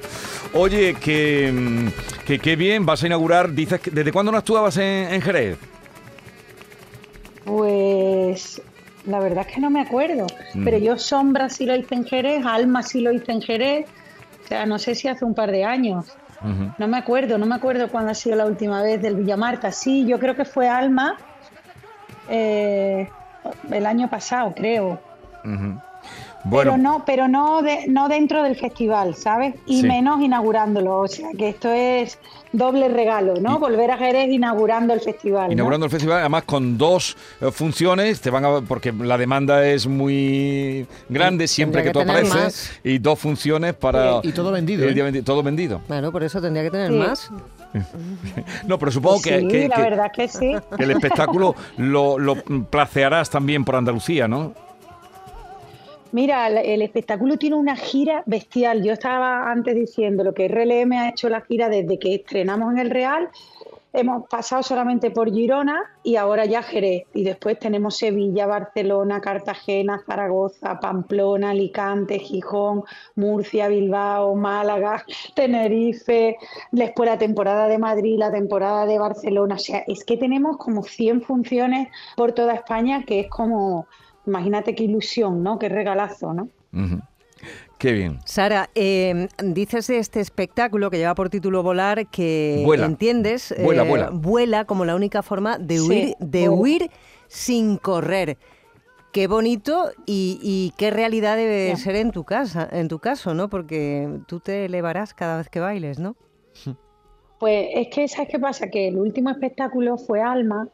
Oye, 0.54 0.94
que, 0.94 1.50
mm, 1.52 1.88
que 2.24 2.38
qué 2.38 2.54
bien, 2.54 2.86
vas 2.86 3.02
a 3.02 3.06
inaugurar, 3.08 3.50
dices, 3.52 3.80
que- 3.80 3.90
¿desde 3.90 4.12
cuándo 4.12 4.30
no 4.30 4.38
actuabas 4.38 4.76
en, 4.76 5.12
en 5.12 5.20
Jerez? 5.20 5.58
Pues 7.44 8.62
la 9.06 9.20
verdad 9.20 9.44
es 9.48 9.54
que 9.54 9.60
no 9.60 9.70
me 9.70 9.80
acuerdo. 9.80 10.26
Mm. 10.54 10.64
Pero 10.64 10.78
yo 10.78 10.98
Sombra 10.98 11.48
sí 11.48 11.66
lo 11.66 11.74
hice 11.76 11.94
en 11.94 12.04
Jerez, 12.04 12.44
Alma 12.46 12.82
sí 12.82 13.00
lo 13.00 13.12
hice 13.12 13.32
en 13.32 13.42
Jerez. 13.42 13.86
O 14.44 14.48
sea, 14.48 14.66
no 14.66 14.78
sé 14.78 14.94
si 14.94 15.08
hace 15.08 15.24
un 15.24 15.34
par 15.34 15.50
de 15.50 15.64
años. 15.64 16.06
No 16.78 16.88
me 16.88 16.96
acuerdo, 16.96 17.38
no 17.38 17.46
me 17.46 17.54
acuerdo 17.54 17.88
cuándo 17.88 18.12
ha 18.12 18.14
sido 18.14 18.36
la 18.36 18.46
última 18.46 18.82
vez 18.82 19.02
del 19.02 19.16
Villamarta. 19.16 19.72
Sí, 19.72 20.06
yo 20.06 20.18
creo 20.18 20.36
que 20.36 20.44
fue 20.44 20.68
Alma 20.68 21.16
eh, 22.28 23.10
el 23.70 23.86
año 23.86 24.08
pasado, 24.08 24.54
creo. 24.54 25.00
Bueno, 26.48 26.76
no, 26.78 27.04
pero 27.04 27.28
no, 27.28 27.62
de- 27.62 27.86
no 27.88 28.08
dentro 28.08 28.42
del 28.42 28.56
festival, 28.56 29.14
¿sabes? 29.14 29.54
Y 29.66 29.80
Sí. 29.82 29.86
menos 29.86 30.20
inaugurándolo. 30.20 31.00
O 31.00 31.08
sea, 31.08 31.28
que 31.36 31.48
esto 31.48 31.70
es 31.70 32.18
doble 32.52 32.88
regalo, 32.88 33.34
¿no? 33.40 33.56
Y- 33.56 33.60
Volver 33.60 33.90
a 33.90 33.98
Jerez 33.98 34.28
inaugurando 34.30 34.94
el 34.94 35.00
festival. 35.00 35.48
¿no? 35.48 35.52
inaugurando 35.52 35.86
el 35.86 35.90
festival, 35.90 36.20
además 36.20 36.44
con 36.44 36.78
dos 36.78 37.16
eh, 37.40 37.50
funciones, 37.50 38.20
te 38.20 38.30
van 38.30 38.44
a, 38.44 38.60
porque 38.60 38.92
la 38.92 39.18
demanda 39.18 39.66
es 39.66 39.86
muy 39.86 40.86
grande 41.08 41.48
siempre 41.48 41.82
que, 41.82 41.90
tú 41.90 42.00
apareces, 42.00 42.32
más. 42.34 42.80
y 42.84 42.98
dos 42.98 43.18
funciones 43.18 43.74
para... 43.74 44.20
Y 44.22 44.32
todo 44.32 44.52
vendido, 44.52 44.84
el 44.84 44.90
¿eh? 44.90 44.94
día 44.94 45.02
20 45.04 45.22
todo 45.22 45.42
vendido. 45.42 45.80
Bueno, 45.88 46.12
por 46.12 46.22
eso 46.22 46.40
tendría 46.40 46.62
que 46.64 46.70
tener 46.70 46.90
Sí. 46.92 46.98
más. 46.98 47.30
No, 48.66 48.78
pero 48.78 48.90
supongo 48.90 49.20
que, 49.20 49.40
sí, 49.40 49.48
que- 49.48 49.68
la 49.68 49.76
que- 49.76 49.82
verdad 49.82 50.12
que 50.14 50.28
sí. 50.28 50.54
que 50.76 50.84
el 50.84 50.90
espectáculo 50.92 51.54
lo, 51.76 52.18
lo 52.18 52.36
placearás 52.70 53.28
también 53.28 53.64
por 53.64 53.76
Andalucía, 53.76 54.26
¿no? 54.28 54.54
Mira, 56.16 56.48
el, 56.48 56.80
espectáculo 56.80 57.36
tiene 57.36 57.56
una 57.56 57.76
gira 57.76 58.22
bestial. 58.24 58.82
Yo 58.82 58.94
estaba 58.94 59.50
antes 59.52 59.74
diciendo 59.74 60.24
lo 60.24 60.32
que 60.32 60.48
RLM 60.48 60.92
ha 60.92 61.10
hecho 61.10 61.28
la 61.28 61.42
gira 61.42 61.68
desde 61.68 61.98
que 61.98 62.14
estrenamos 62.14 62.72
en 62.72 62.78
el 62.78 62.88
Real. 62.88 63.28
Hemos 63.92 64.26
pasado 64.26 64.62
solamente 64.62 65.10
por 65.10 65.30
Girona 65.30 65.78
y 66.02 66.16
ahora 66.16 66.46
ya 66.46 66.62
Jerez. 66.62 67.02
Y 67.12 67.22
después 67.22 67.58
tenemos 67.58 67.98
Sevilla, 67.98 68.46
Barcelona, 68.46 69.20
Cartagena, 69.20 70.02
Zaragoza, 70.06 70.80
Pamplona, 70.80 71.50
Alicante, 71.50 72.18
Gijón, 72.18 72.84
Murcia, 73.14 73.68
Bilbao, 73.68 74.34
Málaga, 74.34 75.04
Tenerife, 75.34 76.38
después 76.72 77.10
la 77.10 77.18
temporada 77.18 77.68
de 77.68 77.76
Madrid, 77.76 78.16
la 78.18 78.32
temporada 78.32 78.86
de 78.86 78.98
Barcelona. 78.98 79.56
O 79.56 79.58
sea, 79.58 79.84
es 79.86 80.02
que 80.02 80.16
tenemos 80.16 80.56
como 80.56 80.82
100 80.82 81.20
funciones 81.20 81.88
por 82.16 82.32
toda 82.32 82.54
España, 82.54 83.04
que 83.04 83.20
es 83.20 83.28
como, 83.28 83.86
imagínate 84.26 84.74
qué 84.74 84.84
ilusión, 84.84 85.42
¿no? 85.42 85.58
Qué 85.58 85.68
regalazo, 85.68 86.32
¿no? 86.34 86.48
Qué 87.78 87.92
bien. 87.92 88.18
Sara, 88.24 88.70
eh, 88.74 89.28
dices 89.44 89.86
de 89.86 89.98
este 89.98 90.20
espectáculo 90.20 90.90
que 90.90 90.96
lleva 90.98 91.14
por 91.14 91.28
título 91.28 91.62
Volar 91.62 92.06
que 92.08 92.62
Vuela. 92.64 92.86
entiendes 92.86 93.52
eh, 93.52 93.62
Vuela, 93.62 93.82
vuela. 93.82 94.10
vuela 94.10 94.64
como 94.64 94.84
la 94.86 94.94
única 94.96 95.22
forma 95.22 95.58
de 95.58 95.78
Sí, 95.78 95.88
huir, 95.88 96.14
de 96.18 96.48
vuela. 96.48 96.60
huir 96.62 96.90
sin 97.28 97.76
correr. 97.76 98.38
Qué 99.12 99.28
bonito 99.28 99.90
y, 100.06 100.38
y 100.42 100.72
qué 100.76 100.90
realidad 100.90 101.36
debe 101.36 101.74
ser 101.76 101.96
en 101.96 102.10
tu 102.10 102.24
casa, 102.24 102.68
en 102.70 102.88
tu 102.88 102.98
caso, 102.98 103.32
¿no? 103.34 103.48
Porque 103.48 104.20
tú 104.26 104.40
te 104.40 104.66
elevarás 104.66 105.14
cada 105.14 105.38
vez 105.38 105.48
que 105.48 105.60
bailes, 105.60 105.98
¿no? 105.98 106.16
Pues 107.38 107.68
es 107.74 107.88
que, 107.88 108.08
¿sabes 108.08 108.28
qué 108.30 108.38
pasa? 108.38 108.68
Que 108.70 108.88
el 108.88 108.96
último 108.98 109.30
espectáculo 109.30 109.98
fue 109.98 110.20
Alma, 110.22 110.68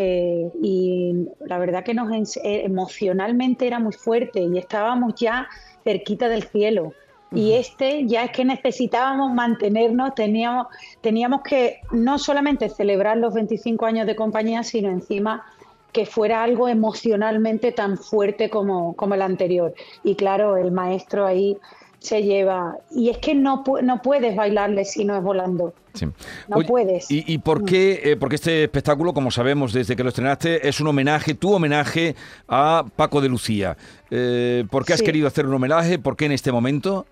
eh, 0.00 0.52
y 0.62 1.26
la 1.44 1.58
verdad 1.58 1.82
que 1.82 1.92
nos 1.92 2.36
eh, 2.36 2.64
emocionalmente 2.64 3.66
era 3.66 3.80
muy 3.80 3.92
fuerte 3.92 4.40
y 4.40 4.56
estábamos 4.56 5.16
ya 5.16 5.48
cerquita 5.82 6.28
del 6.28 6.44
cielo. 6.44 6.92
Y 7.32 7.54
este 7.54 8.06
ya 8.06 8.22
es 8.22 8.30
que 8.30 8.44
necesitábamos 8.44 9.34
mantenernos, 9.34 10.14
teníamos, 10.14 10.68
teníamos 11.00 11.42
que 11.42 11.80
no 11.90 12.16
solamente 12.16 12.68
celebrar 12.68 13.16
los 13.16 13.34
25 13.34 13.86
años 13.86 14.06
de 14.06 14.14
compañía, 14.14 14.62
sino 14.62 14.88
encima 14.88 15.44
que 15.90 16.06
fuera 16.06 16.44
algo 16.44 16.68
emocionalmente 16.68 17.72
tan 17.72 17.98
fuerte 17.98 18.48
como, 18.50 18.94
como 18.94 19.14
el 19.14 19.22
anterior. 19.22 19.74
Y 20.04 20.14
claro, 20.14 20.56
el 20.56 20.70
maestro 20.70 21.26
ahí 21.26 21.58
se 21.98 22.22
lleva... 22.22 22.76
Y 22.90 23.10
es 23.10 23.18
que 23.18 23.34
no, 23.34 23.64
no 23.82 24.02
puedes 24.02 24.36
bailarle 24.36 24.84
si 24.84 25.04
no 25.04 25.16
es 25.16 25.22
volando. 25.22 25.74
Sí. 25.94 26.06
No 26.46 26.60
puedes. 26.60 27.10
¿Y, 27.10 27.24
y 27.26 27.38
por 27.38 27.64
qué? 27.64 28.00
eh, 28.04 28.16
porque 28.16 28.36
este 28.36 28.62
espectáculo, 28.64 29.12
como 29.12 29.30
sabemos 29.32 29.72
desde 29.72 29.96
que 29.96 30.02
lo 30.04 30.10
estrenaste, 30.10 30.68
es 30.68 30.80
un 30.80 30.86
homenaje, 30.86 31.34
tu 31.34 31.52
homenaje 31.52 32.14
a 32.46 32.84
Paco 32.94 33.20
de 33.20 33.28
Lucía. 33.28 33.76
Eh, 34.10 34.64
¿Por 34.70 34.84
qué 34.84 34.92
has 34.92 35.00
Sí. 35.00 35.04
querido 35.06 35.26
hacer 35.26 35.46
un 35.46 35.54
homenaje? 35.54 35.98
¿Por 35.98 36.16
qué 36.16 36.26
en 36.26 36.32
este 36.32 36.52
momento? 36.52 37.06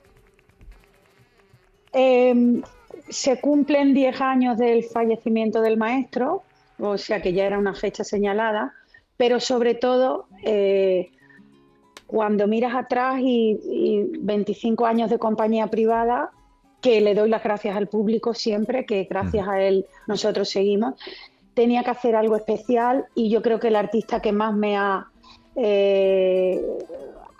Eh, 1.93 2.61
se 3.09 3.41
cumplen 3.41 3.95
10 3.95 4.21
años 4.21 4.59
del 4.59 4.85
fallecimiento 4.85 5.61
del 5.63 5.77
maestro, 5.77 6.43
o 6.79 6.99
sea 6.99 7.23
que 7.23 7.33
ya 7.33 7.47
era 7.47 7.59
una 7.59 7.75
fecha 7.75 8.05
señalada, 8.05 8.75
pero 9.17 9.41
sobre 9.41 9.75
todo 9.75 10.27
eh, 10.45 11.11
cuando 12.07 12.47
miras 12.47 12.75
atrás 12.75 13.21
y, 13.21 13.59
y 13.65 14.05
25 14.21 14.87
años 14.87 15.11
de 15.11 15.19
compañía 15.19 15.67
privada, 15.69 16.31
que 16.81 17.01
le 17.01 17.15
doy 17.15 17.29
las 17.31 17.43
gracias 17.43 17.77
al 17.77 17.89
público 17.89 18.33
siempre, 18.35 18.87
que 18.87 19.05
gracias 19.05 19.49
a 19.49 19.61
él 19.61 19.87
nosotros 20.07 20.49
seguimos, 20.49 20.95
tenía 21.55 21.83
que 21.83 21.91
hacer 21.91 22.15
algo 22.15 22.37
especial 22.37 23.07
y 23.15 23.29
yo 23.31 23.43
creo 23.43 23.59
que 23.59 23.69
el 23.69 23.77
artista 23.77 24.21
que 24.21 24.31
más 24.33 24.55
me 24.55 24.77
ha 24.77 25.07
eh, 25.57 26.63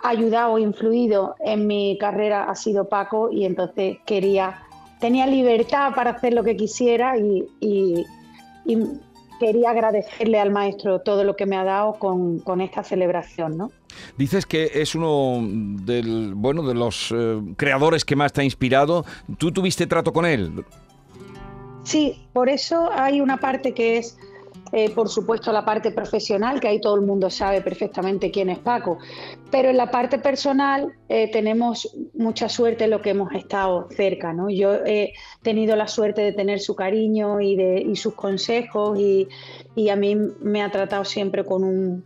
ayudado 0.03 0.57
influido 0.57 1.35
en 1.39 1.67
mi 1.67 1.97
carrera 1.99 2.45
ha 2.49 2.55
sido 2.55 2.89
Paco 2.89 3.29
y 3.31 3.45
entonces 3.45 3.97
quería, 4.05 4.63
tenía 4.99 5.27
libertad 5.27 5.93
para 5.95 6.11
hacer 6.11 6.33
lo 6.33 6.43
que 6.43 6.57
quisiera 6.57 7.17
y, 7.17 7.45
y- 7.59 8.05
y 8.65 8.77
quería 9.39 9.71
agradecerle 9.71 10.39
al 10.39 10.51
maestro 10.51 11.01
todo 11.01 11.23
lo 11.23 11.35
que 11.35 11.45
me 11.45 11.57
ha 11.57 11.63
dado 11.63 11.93
con, 11.93 12.39
con 12.39 12.61
esta 12.61 12.83
celebración, 12.83 13.57
¿no? 13.57 13.71
Dices 14.17 14.45
que 14.45 14.71
es 14.73 14.95
uno 14.95 15.39
del, 15.41 16.33
bueno, 16.35 16.63
de 16.63 16.73
los 16.73 17.13
eh, 17.15 17.39
creadores 17.55 18.05
que 18.05 18.15
más 18.15 18.33
te 18.33 18.41
ha 18.41 18.43
inspirado. 18.43 19.05
¿Tú 19.37 19.51
tuviste 19.51 19.87
trato 19.87 20.13
con 20.13 20.25
él? 20.25 20.63
Sí, 21.83 22.27
por 22.33 22.49
eso 22.49 22.89
hay 22.91 23.21
una 23.21 23.37
parte 23.37 23.73
que 23.73 23.97
es, 23.97 24.17
eh, 24.71 24.89
por 24.89 25.09
supuesto, 25.09 25.51
la 25.51 25.63
parte 25.63 25.91
profesional, 25.91 26.59
que 26.59 26.67
ahí 26.67 26.81
todo 26.81 26.95
el 26.95 27.01
mundo 27.01 27.29
sabe 27.29 27.61
perfectamente 27.61 28.31
quién 28.31 28.49
es 28.49 28.59
Paco, 28.59 28.97
pero 29.49 29.69
en 29.69 29.77
la 29.77 29.89
parte 29.91 30.19
personal 30.19 30.93
eh, 31.09 31.31
tenemos 31.31 31.95
mucha 32.13 32.49
suerte 32.49 32.85
en 32.85 32.91
lo 32.91 33.01
que 33.01 33.11
hemos 33.11 33.33
estado 33.33 33.87
cerca, 33.91 34.33
¿no? 34.33 34.49
Yo 34.49 34.73
he 34.85 35.13
tenido 35.41 35.75
la 35.75 35.87
suerte 35.87 36.21
de 36.21 36.33
tener 36.33 36.59
su 36.59 36.75
cariño 36.75 37.39
y, 37.39 37.55
de, 37.55 37.81
y 37.81 37.95
sus 37.95 38.13
consejos 38.13 38.99
y, 38.99 39.27
y 39.75 39.89
a 39.89 39.95
mí 39.95 40.15
me 40.15 40.61
ha 40.61 40.71
tratado 40.71 41.05
siempre 41.05 41.45
con 41.45 41.63
un 41.63 42.03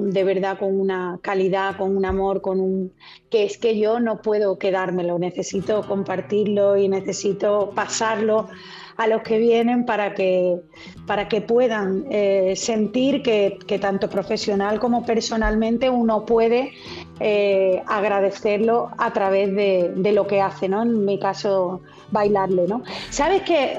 de 0.00 0.24
verdad 0.24 0.58
con 0.58 0.78
una 0.78 1.18
calidad, 1.22 1.76
con 1.76 1.96
un 1.96 2.04
amor, 2.04 2.40
con 2.40 2.60
un 2.60 2.92
que 3.30 3.44
es 3.44 3.58
que 3.58 3.78
yo 3.78 4.00
no 4.00 4.22
puedo 4.22 4.58
quedármelo, 4.58 5.18
necesito 5.18 5.82
compartirlo 5.86 6.76
y 6.76 6.88
necesito 6.88 7.72
pasarlo 7.74 8.48
a 8.96 9.06
los 9.06 9.22
que 9.22 9.38
vienen 9.38 9.84
para 9.84 10.14
que 10.14 10.60
para 11.06 11.28
que 11.28 11.40
puedan 11.40 12.06
eh, 12.10 12.54
sentir 12.56 13.22
que, 13.22 13.58
que 13.66 13.78
tanto 13.78 14.08
profesional 14.08 14.80
como 14.80 15.04
personalmente 15.04 15.90
uno 15.90 16.24
puede 16.24 16.72
eh, 17.18 17.82
agradecerlo 17.86 18.90
a 18.98 19.12
través 19.12 19.54
de, 19.54 20.12
lo 20.12 20.26
que 20.26 20.42
hace, 20.42 20.68
¿no? 20.68 20.82
En 20.82 21.04
mi 21.04 21.18
caso, 21.18 21.80
bailarle, 22.10 22.66
¿no? 22.68 22.82
Sabes 23.10 23.42
que 23.42 23.78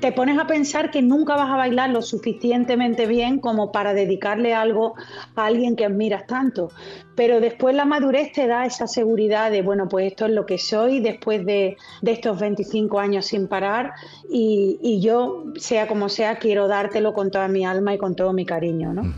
te 0.00 0.12
pones 0.12 0.38
a 0.38 0.46
pensar 0.46 0.90
que 0.90 1.02
nunca 1.02 1.34
vas 1.36 1.50
a 1.50 1.56
bailar 1.56 1.90
lo 1.90 2.00
suficientemente 2.00 3.06
bien 3.06 3.40
como 3.40 3.72
para 3.72 3.92
dedicarle 3.92 4.54
algo 4.54 4.94
a 5.34 5.46
alguien 5.46 5.74
que 5.74 5.84
admiras 5.84 6.26
tanto. 6.26 6.70
Pero 7.16 7.40
después 7.40 7.74
la 7.74 7.86
madurez 7.86 8.32
te 8.32 8.46
da 8.46 8.66
esa 8.66 8.86
seguridad 8.86 9.50
de, 9.50 9.62
bueno, 9.62 9.88
pues 9.88 10.06
esto 10.06 10.26
es 10.26 10.32
lo 10.32 10.46
que 10.46 10.58
soy 10.58 11.00
después 11.00 11.44
de, 11.44 11.76
estos 12.02 12.38
25 12.38 13.00
años 13.00 13.26
sin 13.26 13.48
parar 13.48 13.94
y, 14.30 14.78
y 14.80 15.00
yo, 15.00 15.44
sea 15.56 15.88
como 15.88 16.08
sea, 16.08 16.38
quiero 16.38 16.68
dártelo 16.68 17.14
con 17.14 17.30
toda 17.30 17.48
mi 17.48 17.66
alma 17.66 17.94
y 17.94 17.98
con 17.98 18.14
todo 18.14 18.32
mi 18.32 18.46
cariño, 18.46 18.92
¿no? 18.92 19.12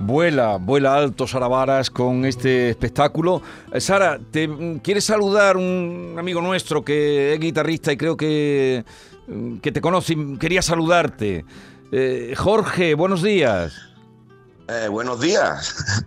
Vuela, 0.00 0.56
vuela 0.56 0.96
alto 0.96 1.26
Sara 1.26 1.46
Varas 1.46 1.90
con 1.90 2.24
este 2.24 2.70
espectáculo. 2.70 3.42
Eh, 3.72 3.80
Sara, 3.80 4.18
¿te 4.30 4.48
mm, 4.48 4.78
quieres 4.78 5.04
saludar 5.04 5.58
un 5.58 6.16
amigo 6.18 6.40
nuestro 6.40 6.82
que 6.82 7.34
es 7.34 7.40
guitarrista 7.40 7.92
y 7.92 7.96
creo 7.98 8.16
que, 8.16 8.84
mm, 9.28 9.58
que 9.58 9.70
te 9.72 9.80
conoce 9.82 10.14
y 10.14 10.38
quería 10.38 10.62
saludarte? 10.62 11.44
Eh, 11.92 12.34
Jorge, 12.36 12.94
buenos 12.94 13.22
días. 13.22 13.74
Eh, 14.68 14.88
buenos 14.88 15.20
días. 15.20 16.04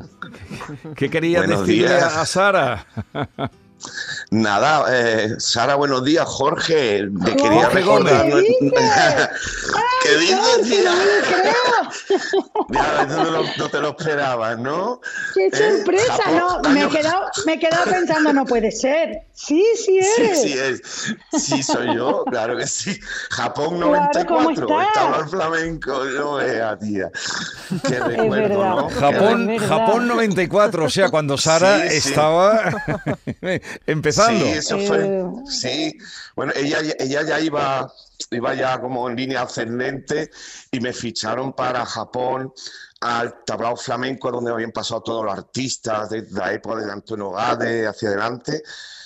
¿Qué 0.96 1.10
querías 1.10 1.46
Buenos 1.46 1.68
decirle 1.68 1.90
días. 1.90 2.18
a 2.18 2.26
Sara? 2.26 2.86
Nada, 4.32 4.86
eh, 4.90 5.36
Sara, 5.38 5.76
buenos 5.76 6.04
días, 6.04 6.26
Jorge. 6.28 7.08
Te 7.26 7.36
quería 7.36 7.70
recordar. 7.70 8.26
¿qué 8.32 8.36
dices? 8.42 9.30
¿Qué 10.04 10.16
dices, 10.18 10.62
tía? 10.64 10.84
no 10.84 10.96
me. 10.96 11.04
Ya, 12.70 13.06
no, 13.10 13.24
lo- 13.26 13.44
no 13.58 13.70
te 13.70 13.80
lo 13.80 13.90
esperabas, 13.90 14.58
¿no? 14.58 15.02
¡Qué 15.34 15.48
¿Eh? 15.48 15.52
sorpresa! 15.78 16.14
Japón, 16.24 16.62
No, 16.64 16.70
me 16.72 16.84
he, 16.84 16.90
quedado, 16.90 17.26
me 17.46 17.54
he 17.54 17.60
quedado 17.60 17.86
pensando, 17.86 18.34
no 18.34 18.46
puede 18.46 18.72
ser. 18.72 19.22
Sí, 19.36 19.66
sí 19.76 20.00
Sí, 20.16 20.22
eres. 20.22 20.42
sí, 20.42 20.54
es. 20.54 21.42
Sí, 21.44 21.64
soy 21.64 21.96
yo, 21.96 22.24
claro 22.26 22.56
que 22.56 22.68
sí. 22.68 23.00
Japón 23.32 23.80
Claro, 23.80 24.28
¿cómo 24.28 24.42
94, 24.44 24.82
estás? 24.82 24.88
estaba 24.88 25.18
el 25.24 25.30
flamenco, 25.30 26.06
no 26.06 26.34
veas, 26.36 26.80
tía. 26.80 27.12
Qué 27.88 28.00
recuerdo. 28.00 28.64
¿no? 28.64 28.90
Japón. 28.90 29.58
Japón 29.58 30.08
94, 30.08 30.86
o 30.86 30.90
sea, 30.90 31.10
cuando 31.10 31.38
Sara 31.38 31.82
Sí, 31.90 32.00
sí. 32.02 32.10
estaba 32.10 32.62
empezando. 33.88 34.46
Sí, 34.46 34.52
eso 34.52 34.78
fue. 34.80 35.06
Eh. 35.06 35.26
Sí, 35.48 35.98
bueno, 36.36 36.54
ella, 36.56 36.80
ella 37.00 37.22
ya 37.24 37.40
iba, 37.40 37.92
iba 38.32 38.54
ya 38.54 38.80
como 38.80 39.10
en 39.10 39.16
línea 39.16 39.42
ascendente 39.42 40.30
y 40.72 40.80
me 40.80 40.94
ficharon 40.94 41.54
para 41.54 41.86
Japón 41.86 42.54
al 43.02 43.44
tablao 43.46 43.76
flamenco 43.76 44.32
donde 44.32 44.52
habían 44.52 44.72
pasado 44.72 45.02
todos 45.02 45.26
los 45.26 45.34
artistas 45.34 46.10
de 46.10 46.24
la 46.32 46.54
época 46.54 46.82
de 46.86 46.92
Antonio 46.92 47.32
Gade 47.32 47.88
hacia 47.88 48.10
adelante. 48.10 48.62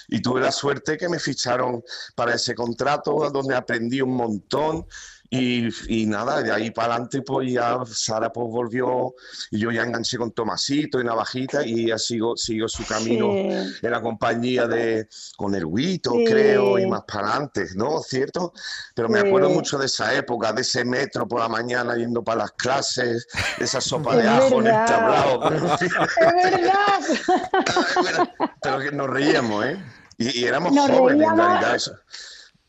Y 0.10 0.22
tuve 0.22 0.40
la 0.42 0.52
suerte 0.52 0.98
que 0.98 1.10
me 1.10 1.20
ficharon 1.20 1.84
para 2.16 2.34
ese 2.36 2.56
contrato 2.56 3.30
donde 3.32 3.56
aprendí 3.56 4.02
un 4.02 4.16
montón. 4.16 4.86
Y, 5.30 5.68
y 5.90 6.06
nada, 6.06 6.42
de 6.42 6.54
ahí 6.54 6.72
para 6.72 6.94
adelante, 6.94 7.22
pues 7.22 7.52
ya 7.52 7.80
Sara 7.86 8.32
pues 8.32 8.48
volvió 8.50 9.14
y 9.52 9.60
yo 9.60 9.72
ya 9.72 9.84
enganché 9.84 10.18
con 10.18 10.32
Tomasito 10.32 11.02
y 11.02 11.04
Navajita 11.04 11.66
y 11.66 11.88
ya 11.88 11.98
sigo, 11.98 12.38
sigo 12.38 12.70
su 12.70 12.86
camino 12.86 13.34
Sí. 13.34 13.76
en 13.82 13.92
la 13.92 14.02
compañía 14.02 14.68
de 14.68 15.10
con 15.36 15.54
el 15.54 15.66
Huito, 15.66 16.12
Sí. 16.14 16.24
creo, 16.26 16.80
y 16.80 16.86
más 16.88 17.02
para 17.06 17.28
adelante, 17.32 17.68
¿no? 17.76 18.00
¿Cierto? 18.00 18.54
Pero 18.96 19.10
me 19.10 19.20
Sí. 19.20 19.28
acuerdo 19.28 19.50
mucho 19.50 19.78
de 19.78 19.88
esa 19.88 20.14
época, 20.16 20.54
de 20.54 20.62
ese 20.62 20.86
metro 20.86 21.28
por 21.28 21.42
la 21.42 21.50
mañana 21.50 21.98
yendo 21.98 22.24
para 22.24 22.44
las 22.44 22.52
clases, 22.54 23.28
de 23.60 23.66
esa 23.66 23.82
sopa 23.82 24.16
de 24.16 24.26
ajo 24.30 24.62
en 24.62 24.68
el 24.68 24.86
tablao. 24.86 25.42
Pero, 25.50 25.76
Es 25.76 26.52
verdad. 26.52 28.30
pero 28.62 28.80
que 28.80 28.92
nos 28.94 29.10
reíamos, 29.10 29.66
¿eh? 29.66 29.78
Y, 30.18 30.40
y 30.42 30.44
éramos 30.46 30.74
Nos 30.74 30.90
jóvenes, 30.90 31.20
reíamos. 31.28 31.40
en 31.40 31.46
realidad. 31.48 31.76
Eso. 31.76 31.92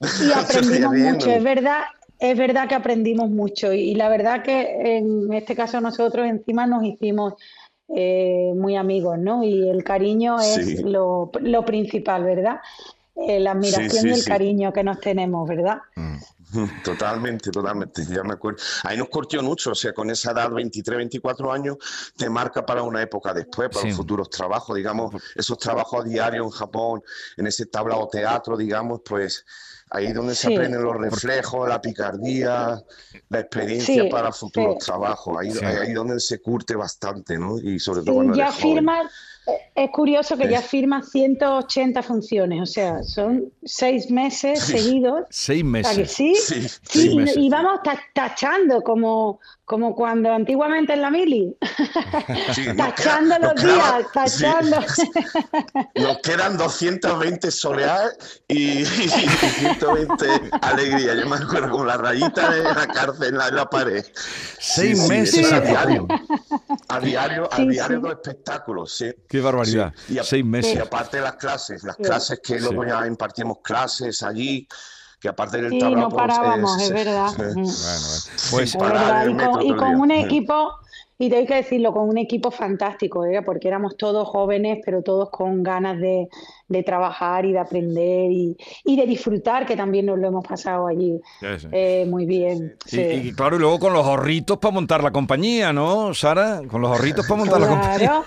Y 0.00 0.32
aprendimos 0.38 0.94
mucho, 0.94 1.30
es 1.30 1.42
verdad, 1.42 1.80
es 2.18 2.38
verdad 2.38 2.68
que 2.68 2.74
aprendimos 2.74 3.30
mucho 3.30 3.72
y, 3.72 3.80
y 3.90 3.94
la 3.94 4.08
verdad 4.08 4.42
que 4.42 4.96
en 4.98 5.32
este 5.32 5.54
caso 5.56 5.80
nosotros 5.80 6.26
encima 6.26 6.66
nos 6.66 6.84
hicimos 6.84 7.34
eh, 7.94 8.52
muy 8.54 8.76
amigos, 8.76 9.18
¿no? 9.18 9.42
Y 9.42 9.68
el 9.68 9.82
cariño 9.82 10.38
es 10.40 10.54
Sí. 10.54 10.82
lo, 10.82 11.30
lo 11.40 11.64
principal, 11.64 12.24
¿verdad? 12.24 12.56
Eh, 13.16 13.40
la 13.40 13.52
admiración 13.52 13.90
Sí, 13.90 13.98
sí, 14.00 14.08
y 14.08 14.12
el 14.12 14.24
cariño 14.24 14.72
que 14.72 14.84
nos 14.84 15.00
tenemos, 15.00 15.48
¿verdad? 15.48 15.78
Totalmente, 16.82 17.50
totalmente, 17.50 18.04
ya 18.06 18.22
me 18.22 18.32
acuerdo. 18.34 18.62
Ahí 18.84 18.96
nos 18.96 19.08
cortó 19.08 19.42
mucho, 19.42 19.72
o 19.72 19.74
sea, 19.74 19.92
con 19.92 20.10
esa 20.10 20.32
edad, 20.32 20.50
23, 20.50 20.96
24 20.96 21.52
años, 21.52 21.76
te 22.16 22.30
marca 22.30 22.64
para 22.64 22.82
una 22.82 23.02
época 23.02 23.34
después, 23.34 23.68
para 23.68 23.82
Sí. 23.82 23.88
los 23.88 23.96
futuros 23.96 24.30
trabajos, 24.30 24.76
digamos, 24.76 25.14
esos 25.34 25.58
trabajos 25.58 26.04
a 26.04 26.08
diario 26.08 26.44
en 26.44 26.50
Japón, 26.50 27.02
en 27.36 27.46
ese 27.46 27.66
tablao 27.66 28.08
teatro, 28.08 28.56
digamos, 28.56 29.00
pues 29.04 29.44
ahí 29.90 30.06
es 30.06 30.14
donde 30.14 30.34
se 30.34 30.48
Sí. 30.48 30.54
aprenden 30.54 30.82
los 30.82 30.96
reflejos, 30.96 31.68
la 31.68 31.80
picardía, 31.80 32.82
la 33.28 33.40
experiencia 33.40 34.02
Sí, 34.04 34.08
para 34.10 34.32
futuros 34.32 34.76
sí. 34.80 34.86
trabajos, 34.86 35.36
ahí, 35.38 35.50
Sí. 35.52 35.64
ahí 35.64 35.88
es 35.88 35.94
donde 35.94 36.20
se 36.20 36.40
curte 36.40 36.74
bastante, 36.76 37.38
¿no? 37.38 37.58
Y 37.58 37.78
sobre 37.78 38.00
Sí, 38.00 38.06
todo 38.06 38.14
cuando 38.16 38.34
ya 38.36 38.44
eres 38.44 38.54
joven. 38.56 38.86
Es 39.74 39.90
curioso 39.90 40.36
que 40.36 40.48
ya 40.48 40.60
Sí. 40.62 40.68
firma 40.68 41.02
180 41.02 42.02
funciones, 42.02 42.60
o 42.62 42.66
sea, 42.66 43.02
son 43.02 43.52
seis 43.64 44.10
meses 44.10 44.60
Sí. 44.62 44.72
seguidos. 44.78 45.24
Seis 45.30 45.62
O 45.64 45.66
sea 45.82 45.82
que 45.92 45.98
meses. 46.00 46.12
sí, 46.12 46.34
Sí, 46.34 46.68
sí, 46.68 46.78
seis 46.82 47.12
y, 47.12 47.16
meses. 47.16 47.36
y 47.38 47.48
vamos 47.48 47.80
ta- 47.82 48.00
tachando, 48.14 48.82
como, 48.82 49.40
como 49.64 49.94
cuando 49.94 50.32
antiguamente 50.32 50.92
en 50.94 51.02
la 51.02 51.10
mili. 51.10 51.56
Sí, 52.54 52.66
nos 52.66 52.76
tachando 52.76 53.36
queda- 53.36 53.38
los 53.38 53.54
nos 53.54 53.64
quedaba- 53.64 53.98
días, 53.98 54.12
tachando. 54.12 54.76
sí. 54.94 55.10
Nos 55.94 56.18
quedan 56.18 56.56
220 56.56 57.50
solear 57.50 58.10
y, 58.48 58.80
y 58.80 58.84
120 58.86 60.26
alegría. 60.62 61.14
Yo 61.14 61.26
me 61.28 61.36
acuerdo 61.36 61.70
como 61.70 61.84
la 61.84 61.96
rayita 61.96 62.50
de 62.50 62.62
la 62.62 62.86
cárcel 62.86 63.28
en 63.28 63.38
la, 63.38 63.48
en 63.48 63.54
la 63.56 63.66
pared. 63.70 64.04
Seis 64.58 65.08
meses 65.08 65.52
a 65.52 65.60
diario. 65.60 66.06
A 66.90 67.00
diario, 67.00 67.48
a 67.52 67.56
Sí, 67.56 67.68
diario 67.68 67.98
sí. 67.98 68.02
dos 68.02 68.12
espectáculos, 68.12 68.92
sí. 68.96 69.12
Qué 69.28 69.40
barbaridad. 69.40 69.92
Sí. 70.06 70.14
Y 70.14 70.18
a- 70.18 70.24
Seis 70.24 70.44
meses. 70.44 70.74
Y 70.74 70.78
aparte 70.78 71.18
de 71.18 71.22
las 71.24 71.36
clases, 71.36 71.82
las 71.84 71.96
Sí. 71.96 72.02
clases 72.02 72.40
que 72.42 72.58
luego 72.60 72.84
ya 72.86 73.06
impartimos 73.06 73.58
clases 73.62 74.22
allí, 74.22 74.66
que 75.20 75.28
aparte 75.28 75.60
del 75.60 75.70
Sí, 75.72 75.78
tablao, 75.80 76.00
no 76.02 76.08
pues, 76.08 76.20
parábamos, 76.26 76.78
eh, 76.78 76.82
es 76.82 76.88
sí, 76.88 76.94
verdad. 76.94 77.30
Mm. 77.32 77.36
Bueno, 77.36 77.54
bueno. 77.54 78.06
Pues 78.50 78.74
Es 78.74 78.80
verdad, 78.80 79.26
y 79.26 79.36
con, 79.36 79.62
y 79.62 79.76
con 79.76 79.94
un 80.00 80.08
Sí. 80.10 80.16
equipo, 80.16 80.70
y 81.18 81.28
tengo 81.30 81.46
que 81.46 81.54
decirlo, 81.56 81.92
con 81.92 82.08
un 82.08 82.16
equipo 82.16 82.50
fantástico, 82.50 83.24
¿eh? 83.24 83.42
porque 83.42 83.66
éramos 83.68 83.96
todos 83.96 84.28
jóvenes, 84.28 84.78
pero 84.84 85.02
todos 85.02 85.30
con 85.30 85.62
ganas 85.64 85.98
de, 85.98 86.28
de 86.68 86.82
trabajar 86.84 87.44
y 87.44 87.52
de 87.52 87.58
aprender 87.58 88.30
y, 88.30 88.56
y 88.84 88.96
de 88.96 89.06
disfrutar, 89.06 89.66
que 89.66 89.76
también 89.76 90.06
nos 90.06 90.18
lo 90.18 90.28
hemos 90.28 90.46
pasado 90.46 90.86
allí 90.86 91.20
Sí, 91.40 91.46
sí. 91.58 91.68
eh, 91.72 92.06
muy 92.08 92.24
bien. 92.24 92.76
Y, 92.86 92.90
sí. 92.90 93.00
y 93.00 93.32
claro, 93.32 93.56
y 93.56 93.58
luego 93.58 93.78
con 93.80 93.92
los 93.92 94.06
ahorritos 94.06 94.58
para 94.58 94.72
montar 94.74 95.02
la 95.02 95.10
compañía, 95.10 95.72
¿no, 95.72 96.14
Sara? 96.14 96.60
Con 96.70 96.82
los 96.82 96.90
ahorritos 96.92 97.26
para 97.26 97.38
montar 97.40 97.60
la 97.60 97.68
compañía. 97.68 97.98
Claro, 97.98 98.24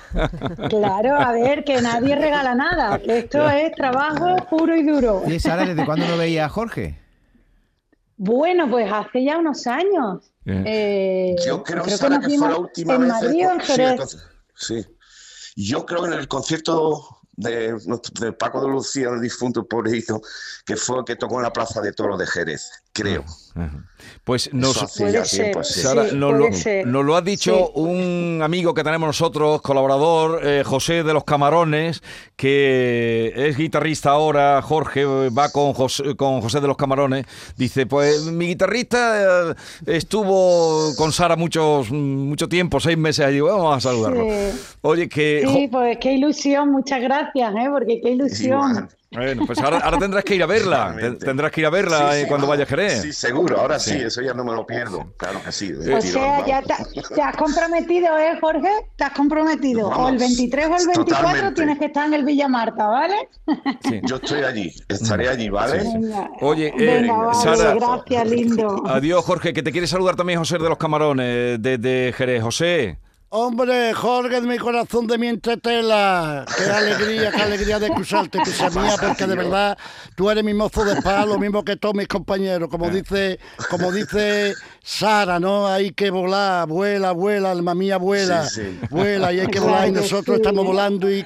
claro, 0.70 1.16
a 1.16 1.32
ver, 1.32 1.64
que 1.64 1.82
nadie 1.82 2.16
regala 2.16 2.56
nada, 2.56 3.00
que 3.00 3.20
esto 3.20 3.50
es 3.50 3.72
trabajo 3.74 4.36
puro 4.50 4.76
y 4.76 4.84
duro. 4.84 5.24
Y 5.28 5.40
Sara, 5.40 5.66
¿desde 5.66 5.86
cuándo 5.86 6.06
no 6.08 6.18
veía 6.18 6.46
a 6.46 6.50
Jorge? 6.50 7.00
Bueno, 8.18 8.70
pues 8.70 8.92
hace 8.92 9.24
ya 9.24 9.38
unos 9.38 9.66
años. 9.66 10.31
Bien. 10.44 10.64
Eh, 10.66 11.36
Yo 11.46 11.64
creo, 11.64 11.84
creo 11.84 11.98
Sara, 11.98 12.18
nos 12.18 12.28
que 12.28 12.38
fue 12.38 12.50
la 12.50 12.58
última 12.58 12.96
en 12.96 13.02
vez. 13.02 13.10
Madrid 13.10 13.48
o 13.48 13.52
en 13.52 13.60
Jerez. 13.60 14.18
sí. 14.56 14.86
Yo 15.56 15.86
creo 15.86 16.06
en 16.06 16.14
el 16.14 16.28
concierto 16.28 17.20
de 17.34 18.34
Paco 18.38 18.62
de 18.62 18.68
Lucía, 18.70 19.10
el 19.10 19.22
difunto 19.22 19.66
pobrecito, 19.66 20.22
que 20.66 20.76
fue 20.76 21.00
el 21.00 21.06
que 21.06 21.16
tocó 21.16 21.38
en 21.38 21.44
la 21.44 21.54
Plaza 21.54 21.82
de 21.82 21.92
Toros 21.92 22.18
de 22.20 22.28
Jerez, 22.28 22.72
creo. 22.94 23.24
Ajá. 23.56 23.86
Pues 24.24 24.54
nos, 24.54 24.78
ser. 24.78 25.24
Sara, 25.66 26.06
Sí, 26.10 26.16
nos, 26.16 26.34
lo, 26.34 26.54
ser. 26.54 26.88
nos 26.88 27.04
lo 27.06 27.16
ha 27.16 27.22
dicho 27.22 27.56
Sí. 27.56 27.72
un 27.76 28.40
amigo 28.44 28.74
que 28.74 28.84
tenemos 28.84 29.08
nosotros, 29.08 29.62
colaborador, 29.62 30.40
eh, 30.44 30.64
José 30.66 31.04
de 31.04 31.14
los 31.14 31.24
Camarones, 31.24 32.02
que 32.36 33.34
es 33.36 33.58
guitarrista 33.58 34.12
ahora, 34.12 34.62
Jorge, 34.62 35.06
va 35.06 35.52
con 35.52 35.74
José, 35.74 36.16
con 36.16 36.42
José 36.42 36.62
de 36.62 36.68
los 36.68 36.78
Camarones. 36.78 37.26
Dice, 37.58 37.86
pues 37.86 38.26
mi 38.26 38.48
guitarrista 38.48 39.52
eh, 39.52 39.56
estuvo 39.88 40.96
con 40.96 41.12
Sara 41.12 41.36
muchos, 41.36 41.92
mucho 41.92 42.48
tiempo, 42.48 42.80
seis 42.80 42.98
meses 42.98 43.26
allí, 43.26 43.42
vamos 43.42 43.76
a 43.76 43.80
saludarlo. 43.82 44.24
Sí. 44.24 44.60
Oye, 44.82 45.10
que... 45.10 45.44
Sí, 45.48 45.68
pues 45.72 45.98
qué 46.00 46.14
ilusión, 46.14 46.72
muchas 46.72 47.02
gracias, 47.02 47.54
¿eh? 47.56 47.68
porque 47.72 48.00
qué 48.02 48.12
ilusión. 48.12 48.90
Bueno, 49.14 49.44
pues 49.46 49.60
ahora, 49.60 49.80
ahora 49.80 49.98
tendrás 50.00 50.24
que 50.24 50.36
ir 50.36 50.42
a 50.44 50.46
verla, 50.46 50.96
tendrás 51.20 51.52
que 51.52 51.60
ir 51.60 51.68
a 51.68 51.70
verla 51.70 52.12
Sí, 52.14 52.18
eh, 52.20 52.22
sí, 52.22 52.28
cuando 52.30 52.48
vayas 52.48 52.66
a 52.66 52.70
Jerez. 52.70 53.02
Sí, 53.02 53.12
seguro, 53.12 53.60
ahora 53.60 53.78
sí, 53.78 53.92
eso 53.98 54.22
ya 54.22 54.34
no 54.34 54.46
me 54.46 54.54
lo 54.54 54.66
pierdo. 54.66 55.14
Claro 55.18 55.42
que 55.44 55.52
sí. 55.52 55.70
de 55.74 55.96
O 55.96 56.02
sea, 56.02 56.46
ya 56.46 56.62
te, 56.62 56.74
te 57.14 57.22
has 57.22 57.36
comprometido, 57.36 58.18
¿eh, 58.18 58.38
Jorge? 58.40 58.70
Te 58.96 59.04
has 59.04 59.12
comprometido. 59.12 59.90
o 59.90 59.92
el 59.92 59.98
Vamos, 60.18 60.22
23 60.22 60.66
o 60.66 60.70
el 60.78 60.88
24 60.88 61.04
totalmente. 61.06 61.56
tienes 61.56 61.78
que 61.80 61.86
estar 61.88 62.08
en 62.08 62.14
el 62.14 62.24
Villa 62.24 62.48
Marta, 62.48 62.88
¿vale? 62.88 63.16
Sí. 63.84 64.00
Yo 64.04 64.16
estoy 64.16 64.44
allí, 64.44 64.74
estaré 64.88 65.28
allí, 65.28 65.50
¿vale? 65.50 65.80
Venga, 65.80 66.32
Oye, 66.40 66.68
eh, 66.68 66.74
Venga, 67.02 67.14
vale, 67.18 67.36
Sara- 67.58 67.74
gracias, 67.76 68.28
lindo. 68.30 68.84
Adiós, 68.88 69.26
Jorge, 69.26 69.52
que 69.52 69.62
te 69.62 69.74
quiere 69.74 69.88
saludar 69.88 70.16
también 70.16 70.40
José 70.40 70.58
de 70.58 70.70
los 70.70 70.78
Camarones, 70.78 71.62
desde 71.62 72.14
Jerez. 72.14 72.42
José. 72.44 72.98
Hombre, 73.34 73.94
Jorge 73.94 74.42
de 74.42 74.46
mi 74.46 74.58
corazón, 74.58 75.08
de 75.08 75.18
mi 75.18 75.28
entretela. 75.28 76.46
Qué 76.58 76.66
alegría, 76.66 77.32
qué 77.32 77.42
alegría 77.42 77.80
de 77.80 77.88
cruzarte, 77.88 78.40
cosa 78.40 78.70
mía, 78.72 78.96
porque 79.00 79.26
de 79.26 79.38
verdad 79.38 79.78
tú 80.16 80.30
eres 80.30 80.44
mi 80.44 80.54
mozo 80.54 80.84
de 80.84 81.02
paz, 81.02 81.26
lo 81.26 81.40
mismo 81.40 81.64
que 81.64 81.78
todos 81.78 81.96
mis 81.96 82.10
compañeros. 82.10 82.68
Como 82.68 82.90
dice, 82.90 83.40
como 83.70 83.90
dice 83.94 84.54
Sara, 84.84 85.40
¿no? 85.40 85.66
Hay 85.66 85.92
que 85.92 86.10
volar, 86.10 86.68
vuela, 86.68 87.14
vuela, 87.14 87.52
alma 87.52 87.74
mía, 87.74 87.96
vuela, 87.96 88.50
Sí, 88.50 88.64
sí. 88.64 88.88
vuela, 88.90 89.32
y 89.32 89.40
hay 89.40 89.48
que 89.48 89.60
volar, 89.62 89.88
y 89.88 89.94
nosotros 89.94 90.36
estamos 90.36 90.66
volando. 90.66 91.10
Y, 91.10 91.26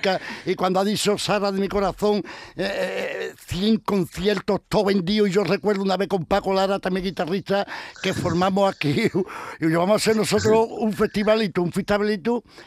cuando 0.56 0.82
ha 0.82 0.86
dicho 0.86 1.18
Sara 1.18 1.52
de 1.52 1.60
mi 1.60 1.68
corazón, 1.68 2.18
eh, 2.56 3.32
eh, 3.32 3.34
100 3.48 3.78
conciertos, 3.78 4.62
todo 4.70 4.86
vendido. 4.86 5.26
Y 5.26 5.32
yo 5.32 5.44
recuerdo 5.44 5.82
una 5.82 5.98
vez 5.98 6.08
con 6.08 6.26
Paco 6.26 6.54
Lara, 6.54 6.78
también 6.78 7.04
guitarrista, 7.04 7.66
que 8.04 8.14
formamos 8.14 8.72
aquí. 8.72 9.10
Y 9.60 9.68
vamos 9.68 9.94
a 9.94 9.96
hacer 9.96 10.16
nosotros 10.16 10.68
un 10.70 10.94
festivalito, 10.94 11.62
un 11.62 11.72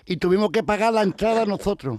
y 0.07 0.17
tuvimos 0.17 0.51
que 0.51 0.63
pagar 0.63 0.93
la 0.93 1.03
entrada 1.03 1.45
nosotros. 1.45 1.97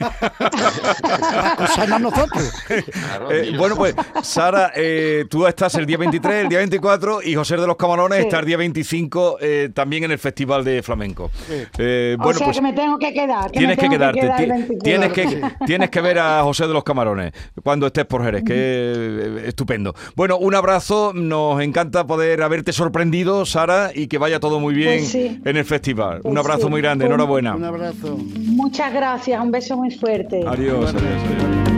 A 0.00 1.98
nosotros. 1.98 2.52
Claro, 2.92 3.30
Eh, 3.30 3.52
bueno, 3.56 3.76
pues, 3.76 3.94
Sara, 4.22 4.72
eh, 4.74 5.24
tú 5.28 5.46
estás 5.46 5.74
el 5.76 5.86
día 5.86 5.96
23, 5.98 6.42
el 6.44 6.48
día 6.48 6.58
24, 6.58 7.22
y 7.22 7.34
José 7.34 7.56
de 7.56 7.66
los 7.66 7.76
Camarones 7.76 8.18
Sí. 8.18 8.24
está 8.24 8.38
el 8.40 8.46
día 8.46 8.56
25 8.56 9.38
eh, 9.40 9.70
también 9.74 10.04
en 10.04 10.10
el 10.12 10.18
Festival 10.18 10.64
de 10.64 10.82
Flamenco. 10.82 11.30
Eh, 11.78 12.16
o 12.18 12.32
sea 12.32 12.46
pues. 12.46 12.56
que 12.56 12.62
me 12.62 12.72
tengo 12.72 12.98
que 12.98 13.12
quedar. 13.12 13.50
Que 13.50 13.58
Tienes 13.58 13.78
que 13.78 13.88
quedarte, 13.88 14.20
quedar 14.20 14.40
el 14.42 14.46
ti- 14.46 14.50
24. 14.74 14.82
tienes 14.82 15.12
que, 15.12 15.64
tienes 15.66 15.90
que 15.90 16.00
ver 16.00 16.18
a 16.18 16.42
José 16.42 16.66
de 16.66 16.72
los 16.74 16.84
Camarones 16.84 17.32
cuando 17.62 17.86
estés 17.86 18.04
por 18.06 18.24
Jerez, 18.24 18.42
que 18.44 18.54
eh, 18.56 19.42
estupendo. 19.46 19.94
Bueno, 20.16 20.38
un 20.38 20.54
abrazo, 20.54 21.12
nos 21.14 21.60
encanta 21.62 22.06
poder 22.06 22.42
haberte 22.42 22.72
sorprendido, 22.72 23.44
Sara, 23.46 23.90
y 23.94 24.06
que 24.06 24.18
vaya 24.18 24.40
todo 24.40 24.60
muy 24.60 24.74
bien 24.74 24.98
Pues 25.00 25.08
sí. 25.10 25.40
en 25.44 25.56
el 25.56 25.64
festival. 25.64 26.16
un 26.24 26.34
Pues 26.34 26.38
abrazo 26.44 26.64
sí. 26.64 26.70
muy 26.70 26.80
grande, 26.80 27.06
enhorabuena. 27.06 27.54
Un 27.56 27.64
abrazo. 27.64 28.16
Muchas 28.18 28.92
gracias, 28.92 29.40
un 29.42 29.50
beso 29.50 29.76
muy 29.76 29.89
fuerte. 29.90 30.44
Adiós, 30.46 30.94
adiós, 30.94 30.94
adiós. 30.94 31.70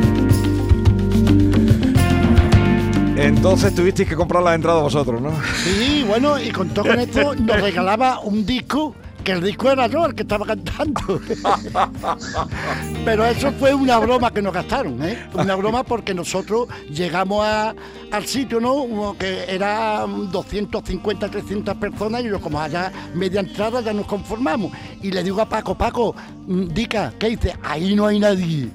Entonces 3.16 3.74
tuvisteis 3.74 4.08
que 4.08 4.16
comprar 4.16 4.42
las 4.42 4.54
entradas 4.54 4.82
vosotros, 4.82 5.20
¿no? 5.20 5.30
Sí, 5.62 6.04
bueno, 6.08 6.40
y 6.40 6.50
con 6.50 6.70
todo 6.70 6.86
con 6.86 6.98
esto 7.00 7.34
nos 7.34 7.60
regalaba 7.60 8.20
un 8.20 8.44
disco, 8.44 8.94
que 9.22 9.32
el 9.32 9.42
disco 9.42 9.70
era 9.70 9.86
yo 9.86 10.04
el 10.06 10.14
que 10.14 10.22
estaba 10.22 10.44
cantando. 10.46 11.20
Pero 13.04 13.24
eso 13.26 13.52
fue 13.52 13.74
una 13.74 13.98
broma 13.98 14.32
que 14.32 14.42
nos 14.42 14.52
gastaron, 14.52 15.02
¿eh? 15.04 15.26
Una 15.34 15.54
broma 15.56 15.82
porque 15.82 16.14
nosotros 16.14 16.68
llegamos 16.90 17.44
a- 17.44 17.74
al 18.10 18.26
sitio, 18.26 18.60
¿no? 18.60 19.16
Que 19.18 19.44
era 19.48 20.06
250, 20.06 21.28
300 21.30 21.76
personas 21.76 22.22
y 22.22 22.28
yo 22.28 22.40
como 22.40 22.60
allá 22.60 22.92
media 23.14 23.40
entrada 23.40 23.80
ya 23.80 23.92
nos 23.92 24.06
conformamos. 24.06 24.72
Y 25.02 25.10
le 25.10 25.22
digo 25.22 25.40
a 25.40 25.48
Paco, 25.48 25.74
Paco, 25.76 26.14
mm, 26.46 26.68
Dica, 26.68 27.12
¿qué 27.18 27.30
dice? 27.30 27.56
Ahí 27.62 27.94
no 27.94 28.06
hay 28.06 28.18
nadie. 28.18 28.68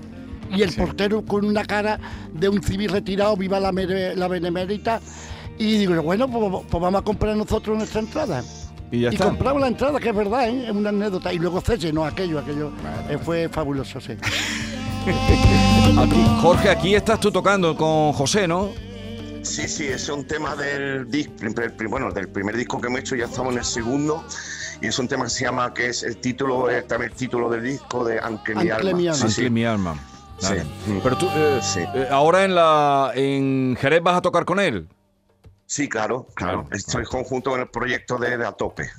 Y 0.50 0.62
el 0.62 0.74
portero 0.74 1.24
con 1.26 1.46
una 1.46 1.66
cara 1.66 2.00
de 2.34 2.48
un 2.50 2.62
civil 2.64 2.90
retirado, 2.90 3.36
viva 3.36 3.60
la, 3.60 3.72
la 3.72 4.28
benemérita. 4.28 5.02
Y 5.60 5.78
digo, 5.78 6.02
bueno, 6.04 6.28
pues, 6.30 6.64
pues 6.70 6.82
vamos 6.82 7.02
a 7.02 7.04
comprar 7.04 7.36
nosotros 7.36 7.78
nuestra 7.78 8.00
entrada. 8.02 8.44
Y 8.92 9.02
ya 9.02 9.10
y 9.10 9.14
está. 9.16 9.26
compramos 9.26 9.62
la 9.62 9.68
entrada, 9.68 10.00
que 10.00 10.10
es 10.10 10.16
verdad, 10.16 10.48
¿eh? 10.50 10.66
es 10.66 10.72
una 10.72 10.90
anécdota. 10.90 11.34
Y 11.34 11.40
luego 11.40 11.62
se 11.62 11.78
llenó 11.78 12.06
aquello, 12.06 12.40
aquello 12.40 12.72
eh, 13.10 13.18
fue 13.24 13.50
fabuloso, 13.50 14.00
sí. 14.00 14.14
Aquí, 15.98 16.26
Jorge, 16.42 16.70
aquí 16.70 16.96
estás 16.96 17.20
tú 17.20 17.32
tocando 17.32 17.76
con 17.76 18.12
José, 18.14 18.48
¿no? 18.48 18.70
Sí, 19.42 19.68
sí, 19.68 19.86
ese 19.86 19.94
es 19.96 20.10
un 20.10 20.26
tema 20.28 20.56
del 20.56 21.10
disco, 21.10 21.34
bueno, 21.90 22.12
del 22.12 22.28
primer 22.28 22.56
disco 22.58 22.82
que 22.82 22.88
hemos 22.88 23.00
hecho, 23.00 23.16
ya 23.16 23.26
estamos 23.26 23.54
en 23.54 23.60
el 23.60 23.66
segundo, 23.66 24.24
y 24.82 24.88
es 24.88 25.00
un 25.00 25.08
tema 25.08 25.24
que 25.26 25.30
se 25.30 25.46
llama, 25.46 25.74
que 25.74 25.88
es 25.88 26.04
el 26.04 26.18
título, 26.18 26.70
eh, 26.70 26.82
también 26.82 27.12
el 27.12 27.18
título 27.18 27.50
del 27.50 27.64
disco 27.64 28.04
de 28.04 28.20
Aunque 28.20 28.54
mi 28.56 28.70
alma. 28.70 28.92
mi 28.94 29.08
alma. 29.08 29.14
Sí, 29.16 29.22
Aunque 29.24 29.42
sí. 29.44 29.50
mi 29.50 29.64
alma. 29.64 29.96
Sí. 30.40 30.54
Pero 31.02 31.18
tú, 31.18 31.28
eh, 31.34 31.60
Sí. 31.64 31.80
eh, 31.96 32.08
ahora 32.12 32.44
en 32.44 32.54
la 32.54 33.12
en 33.16 33.78
Jerez 33.80 34.04
vas 34.04 34.18
a 34.18 34.22
tocar 34.22 34.44
con 34.46 34.60
él. 34.60 34.88
Sí, 35.70 35.90
claro, 35.90 36.28
claro. 36.34 36.62
Claro. 36.64 36.76
Estoy 36.76 37.04
conjunto 37.04 37.52
con 37.52 37.60
el 37.60 37.68
proyecto 37.68 38.18
de, 38.18 38.38
de 38.38 38.46
A 38.48 38.54
Tope. 38.54 38.90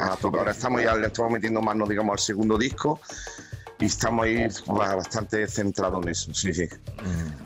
A 0.00 0.16
Tope. 0.16 0.38
Ahora 0.38 0.50
estamos 0.50 0.82
ya, 0.82 0.94
le 0.96 1.06
estamos 1.06 1.30
metiendo 1.30 1.62
mano, 1.62 1.86
digamos, 1.86 2.12
al 2.14 2.18
segundo 2.18 2.58
disco 2.58 3.00
y 3.78 3.84
estamos 3.86 4.24
ahí 4.26 4.46
ba- 4.66 4.96
bastante 4.96 5.46
centrados 5.46 6.02
en 6.02 6.08
eso. 6.10 6.34
Sí, 6.34 6.52
sí. 6.52 6.68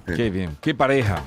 Qué 0.06 0.30
bien, 0.30 0.56
qué 0.62 0.74
pareja, 0.74 1.22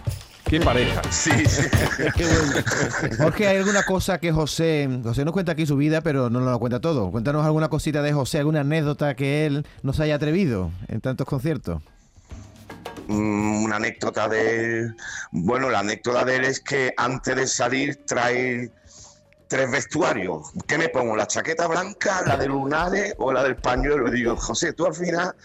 qué 0.45 0.59
pareja. 0.59 1.01
Sí, 1.11 1.29
sí. 1.45 1.61
Jorge, 3.19 3.47
¿hay 3.47 3.57
alguna 3.57 3.83
cosa 3.83 4.17
que 4.19 4.31
José... 4.31 4.89
José 5.03 5.23
nos 5.23 5.33
cuenta 5.33 5.51
aquí 5.51 5.65
su 5.67 5.77
vida, 5.77 6.01
pero 6.01 6.29
no 6.31 6.39
nos 6.39 6.49
lo 6.51 6.59
cuenta 6.59 6.81
todo. 6.81 7.11
Cuéntanos 7.11 7.45
alguna 7.45 7.69
cosita 7.69 8.01
de 8.01 8.13
José, 8.13 8.39
alguna 8.39 8.61
anécdota 8.61 9.15
que 9.15 9.45
él 9.45 9.67
no 9.83 9.93
se 9.93 10.03
haya 10.03 10.15
atrevido 10.15 10.71
en 10.87 11.01
tantos 11.01 11.27
conciertos. 11.27 11.81
Mm, 13.07 13.63
Una 13.63 13.75
anécdota 13.77 14.27
de. 14.29 14.93
Bueno, 15.31 15.69
la 15.69 15.79
anécdota 15.79 16.23
de 16.25 16.35
él 16.37 16.45
es 16.45 16.59
que 16.59 16.93
antes 16.97 17.35
de 17.35 17.47
salir 17.47 18.05
trae 18.05 18.71
tres 19.47 19.69
vestuarios. 19.71 20.51
¿Qué 20.67 20.77
me 20.77 20.89
pongo? 20.89 21.15
¿La 21.15 21.27
chaqueta 21.27 21.67
blanca, 21.67 22.23
la 22.25 22.37
de 22.37 22.47
lunares 22.47 23.13
o 23.17 23.31
la 23.31 23.43
del 23.43 23.57
pañuelo? 23.57 24.07
Y 24.07 24.11
digo, 24.11 24.35
José, 24.37 24.73
tú 24.73 24.85
al 24.85 24.95
final 24.95 25.35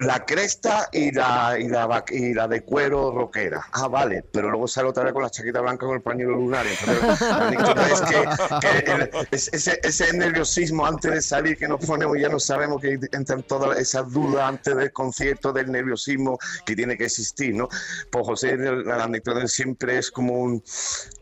la 0.00 0.24
cresta 0.24 0.88
y 0.92 1.10
la, 1.10 1.56
y, 1.58 1.68
la, 1.68 1.86
va- 1.86 2.04
y 2.08 2.32
la 2.32 2.46
de 2.46 2.62
cuero 2.62 3.10
roquera. 3.12 3.66
Ah, 3.72 3.88
vale, 3.88 4.24
pero 4.32 4.48
luego 4.50 4.68
sale 4.68 4.88
otra 4.88 5.02
vez 5.04 5.12
con 5.12 5.22
la 5.22 5.30
chaqueta 5.30 5.60
blanca 5.60 5.86
con 5.86 5.96
el 5.96 6.02
pañuelo 6.02 6.36
lunar. 6.36 6.64
Entonces, 6.66 7.20
la 7.20 7.88
es 7.88 8.00
que, 8.02 8.60
que 8.60 8.92
el- 8.92 9.10
es- 9.32 9.50
ese, 9.52 9.80
ese 9.82 10.12
nerviosismo 10.12 10.86
antes 10.86 11.10
de 11.12 11.20
salir 11.22 11.56
que 11.56 11.66
nos 11.66 11.84
ponemos, 11.84 12.16
ya 12.18 12.28
no 12.28 12.38
sabemos 12.38 12.80
que 12.80 12.98
entran 13.12 13.42
todas 13.42 13.78
esas 13.78 14.10
dudas 14.12 14.42
antes 14.48 14.76
del 14.76 14.92
concierto, 14.92 15.52
del 15.52 15.70
nerviosismo 15.72 16.38
que 16.64 16.76
tiene 16.76 16.96
que 16.96 17.06
existir, 17.06 17.54
¿no? 17.54 17.68
Pues 18.10 18.24
José, 18.26 18.56
la 18.56 19.04
anécdota 19.04 19.46
siempre 19.48 19.98
es 19.98 20.10
como 20.12 20.34
un, 20.34 20.62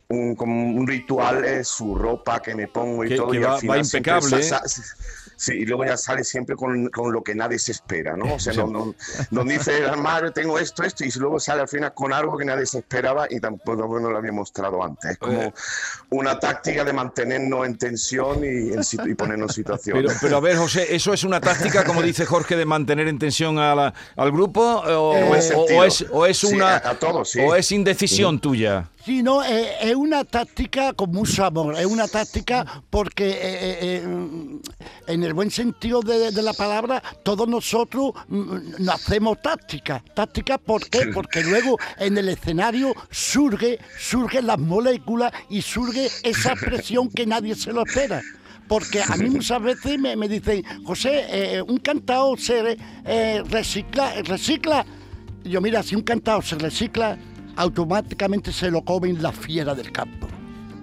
un, 0.09 0.37
como 0.37 0.77
un 0.79 0.87
ritual, 0.87 1.45
es 1.45 1.69
su 1.69 1.95
ropa 1.95 2.41
que 2.43 2.55
me 2.55 2.69
pongo 2.69 3.05
y 3.05 3.09
Que- 3.09 3.17
todo. 3.17 3.31
que 3.31 3.39
y 3.39 3.41
al 3.43 3.47
va- 3.47 3.53
va 3.55 3.59
final 3.61 3.85
siempre 3.87 4.13
impecable, 4.13 4.43
sa- 4.43 4.59
¿eh? 4.59 4.69
sa- 4.69 4.83
Sí, 5.39 5.53
y 5.53 5.67
luego 5.67 5.85
ya 5.85 5.97
sale 5.99 6.25
siempre 6.25 6.57
con, 6.57 6.89
con 6.89 7.13
lo 7.13 7.23
que 7.23 7.35
nadie 7.35 7.59
se 7.59 7.73
espera, 7.73 8.17
¿no? 8.17 8.35
O 8.35 8.39
sea, 8.39 8.55
no, 8.55 8.67
no, 8.69 8.95
no 9.31 9.45
dice, 9.45 9.73
madre, 9.99 10.31
tengo 10.31 10.59
esto, 10.59 10.83
esto, 10.83 11.05
y 11.05 11.11
luego 11.19 11.39
sale 11.39 11.61
al 11.61 11.69
final 11.69 11.93
con 11.93 12.13
algo 12.13 12.39
que 12.39 12.45
nadie 12.47 12.65
se 12.65 12.79
esperaba 12.79 13.27
y 13.29 13.39
tampoco 13.39 14.01
no 14.01 14.11
lo 14.11 14.17
había 14.17 14.33
mostrado 14.33 14.83
antes. 14.83 15.11
Es 15.13 15.19
como 15.19 15.53
una 16.11 16.39
táctica 16.41 16.85
de 16.85 16.93
mantenernos 16.95 17.67
en 17.67 17.77
tensión 17.77 18.43
y, 18.45 18.73
en 18.73 18.81
y 19.11 19.15
ponernos 19.15 19.51
en 19.51 19.55
situación. 19.55 19.99
Pero, 19.99 20.11
pero 20.23 20.37
a 20.39 20.41
ver, 20.41 20.57
José, 20.57 20.95
¿eso 20.95 21.13
es 21.13 21.23
una 21.23 21.41
táctica, 21.41 21.85
como 21.85 22.01
dice 22.03 22.25
Jorge, 22.25 22.57
de 22.57 22.65
mantener 22.65 23.07
en 23.09 23.19
tensión 23.19 23.59
a 23.59 23.75
la- 23.75 23.95
al 24.17 24.33
grupo? 24.33 24.63
¿O, 24.63 25.11
o- 25.11 25.35
es, 25.85 26.05
o 26.11 26.25
es 26.25 26.39
Sí, 26.39 26.55
una 26.55 26.77
a- 26.77 26.91
a 26.91 26.99
todos, 26.99 27.31
sí. 27.31 27.41
o 27.41 27.55
es 27.55 27.71
indecisión 27.73 28.41
tuya? 28.41 28.89
Sí, 29.05 29.23
no, 29.23 29.45
eh, 29.45 29.69
es 29.83 29.95
una 29.95 30.25
táctica 30.25 30.93
con 30.93 31.13
mucho 31.13 31.45
amor, 31.45 31.77
es 31.79 31.87
una 31.87 32.09
táctica 32.09 32.83
porque 32.91 33.29
eh, 33.29 33.39
eh, 33.41 34.03
eh, 34.05 34.59
en 35.07 35.23
el 35.27 35.35
buen 35.35 35.51
sentido 35.51 36.01
de, 36.01 36.31
de 36.31 36.43
la 36.43 36.53
palabra, 36.53 37.03
todos 37.23 37.49
nosotros 37.49 38.13
mm, 38.29 38.57
no 38.79 38.93
hacemos 38.93 39.41
táctica. 39.43 40.03
Táctica, 40.15 40.59
¿por 40.59 40.89
qué? 40.89 41.07
Porque 41.15 41.43
luego 41.43 41.79
en 41.99 42.17
el 42.19 42.29
escenario 42.29 42.95
surge, 43.11 43.79
surgen 43.99 44.47
las 44.47 44.59
moléculas 44.59 45.33
y 45.49 45.63
surge 45.63 46.09
esa 46.23 46.53
expresión 46.53 47.09
que 47.11 47.27
nadie 47.27 47.55
se 47.55 47.73
lo 47.73 47.85
espera. 47.85 48.23
Porque 48.69 49.01
a 49.03 49.17
mí 49.17 49.31
muchas 49.31 49.63
veces 49.63 49.99
me, 49.99 50.17
me 50.17 50.29
dicen, 50.29 50.65
José, 50.85 51.27
eh, 51.29 51.63
un 51.63 51.79
cantado 51.79 52.37
se 52.37 52.77
eh, 53.05 53.43
recicla, 53.49 54.13
recicla. 54.23 54.85
Y 55.45 55.51
yo, 55.51 55.61
mira, 55.61 55.83
si 55.83 55.95
un 55.95 56.03
cantado 56.03 56.43
se 56.43 56.57
recicla, 56.57 57.17
automáticamente 57.55 58.53
se 58.53 58.71
lo 58.71 58.83
comen 58.83 59.23
la 59.23 59.33
fiera 59.33 59.75
del 59.75 59.93
campo. 59.93 60.27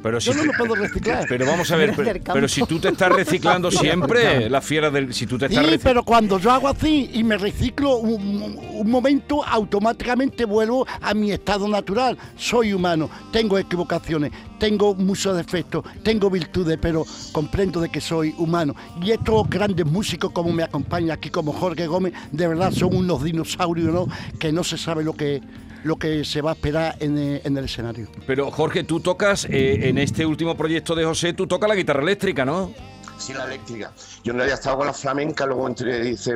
Pero 0.03 0.19
Yo 0.19 0.33
no 0.33 0.43
lo 0.43 0.51
puedo 0.53 0.75
reciclar. 0.75 1.25
Pero 1.29 1.45
vamos 1.45 1.71
a 1.71 1.77
ver, 1.77 1.95
pero, 2.33 2.47
si 2.49 2.61
tú 2.65 2.77
te 2.79 2.89
estás 2.89 3.09
reciclando 3.11 3.71
siempre, 3.71 4.49
la 4.49 4.61
fiera 4.61 4.91
del. 4.91 5.13
Si 5.13 5.25
tú 5.25 5.37
te 5.37 5.47
Sí, 5.47 5.55
estás 5.55 5.71
reci- 5.71 5.79
pero 5.81 6.03
cuando 6.03 6.37
yo 6.39 6.51
hago 6.51 6.67
así 6.67 7.09
y 7.13 7.23
me 7.23 7.37
reciclo 7.37 7.95
un, 7.97 8.59
un 8.73 8.89
momento, 8.91 9.43
automáticamente 9.43 10.45
vuelvo 10.45 10.85
a 11.01 11.13
mi 11.13 11.31
estado 11.31 11.67
natural. 11.67 12.17
Soy 12.35 12.73
humano, 12.73 13.09
tengo 13.31 13.57
equivocaciones, 13.57 14.31
tengo 14.59 14.93
muchos 14.93 15.35
defectos, 15.37 15.83
tengo 16.03 16.29
virtudes, 16.29 16.77
pero 16.81 17.05
comprendo 17.31 17.79
de 17.79 17.89
que 17.89 18.01
soy 18.01 18.35
humano. 18.37 18.75
Y 19.01 19.11
estos 19.11 19.49
grandes 19.49 19.85
músicos 19.85 20.31
como 20.31 20.51
me 20.51 20.63
acompañan 20.63 21.11
aquí, 21.11 21.29
como 21.29 21.53
Jorge 21.53 21.87
Gómez, 21.87 22.13
de 22.31 22.47
verdad 22.47 22.71
son 22.71 22.95
unos 22.95 23.23
dinosaurios, 23.23 23.93
¿no? 23.93 24.07
Que 24.37 24.51
no 24.51 24.63
se 24.65 24.77
sabe 24.77 25.03
lo 25.03 25.13
que, 25.13 25.41
lo 25.83 25.97
que 25.97 26.23
se 26.25 26.41
va 26.41 26.51
a 26.51 26.53
esperar 26.53 26.95
en 26.99 27.17
el- 27.17 27.41
en 27.43 27.57
el 27.57 27.65
escenario. 27.65 28.07
Pero 28.25 28.51
Jorge, 28.51 28.83
tú 28.83 28.99
tocas 28.99 29.45
eh, 29.49 29.89
en 29.89 29.97
este 29.97 30.25
último 30.25 30.55
proyecto 30.55 30.95
de 30.95 31.05
José, 31.05 31.33
tú 31.33 31.47
tocas 31.47 31.67
la 31.69 31.75
guitarra 31.75 32.01
eléctrica, 32.01 32.45
¿no? 32.45 32.71
Sí, 33.17 33.31
la 33.31 33.45
eléctrica. 33.45 33.93
Yo 34.23 34.31
en 34.31 34.37
realidad 34.39 34.57
estaba 34.59 34.75
con 34.77 34.87
la 34.87 34.93
flamenca, 34.93 35.45
luego 35.45 35.67
entre, 35.67 36.09
hice 36.09 36.35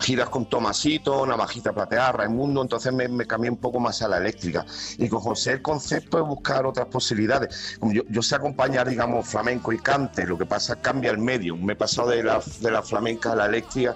giras 0.00 0.28
con 0.28 0.46
Tomasito, 0.50 1.24
Navajita 1.24 1.72
Plateada, 1.72 2.12
Raimundo, 2.12 2.60
entonces 2.60 2.92
me, 2.92 3.08
me 3.08 3.24
cambié 3.24 3.48
un 3.50 3.56
poco 3.56 3.78
más 3.80 4.02
a 4.02 4.08
la 4.08 4.18
eléctrica. 4.18 4.66
Y 4.98 5.08
con 5.08 5.20
José 5.20 5.52
el 5.52 5.62
concepto 5.62 6.18
es 6.18 6.24
buscar 6.26 6.66
otras 6.66 6.86
posibilidades. 6.88 7.76
Como 7.78 7.92
Yo, 7.92 8.02
yo 8.10 8.20
sé 8.20 8.34
acompañar, 8.34 8.88
digamos, 8.88 9.26
flamenco 9.28 9.72
y 9.72 9.78
cante, 9.78 10.26
lo 10.26 10.36
que 10.36 10.44
pasa 10.44 10.72
es 10.72 10.76
que 10.78 10.82
cambia 10.82 11.10
el 11.12 11.18
medio. 11.18 11.56
Me 11.56 11.74
he 11.74 11.76
pasado 11.76 12.10
de 12.10 12.22
la, 12.22 12.42
de 12.60 12.70
la 12.70 12.82
flamenca 12.82 13.32
a 13.32 13.36
la 13.36 13.46
eléctrica 13.46 13.94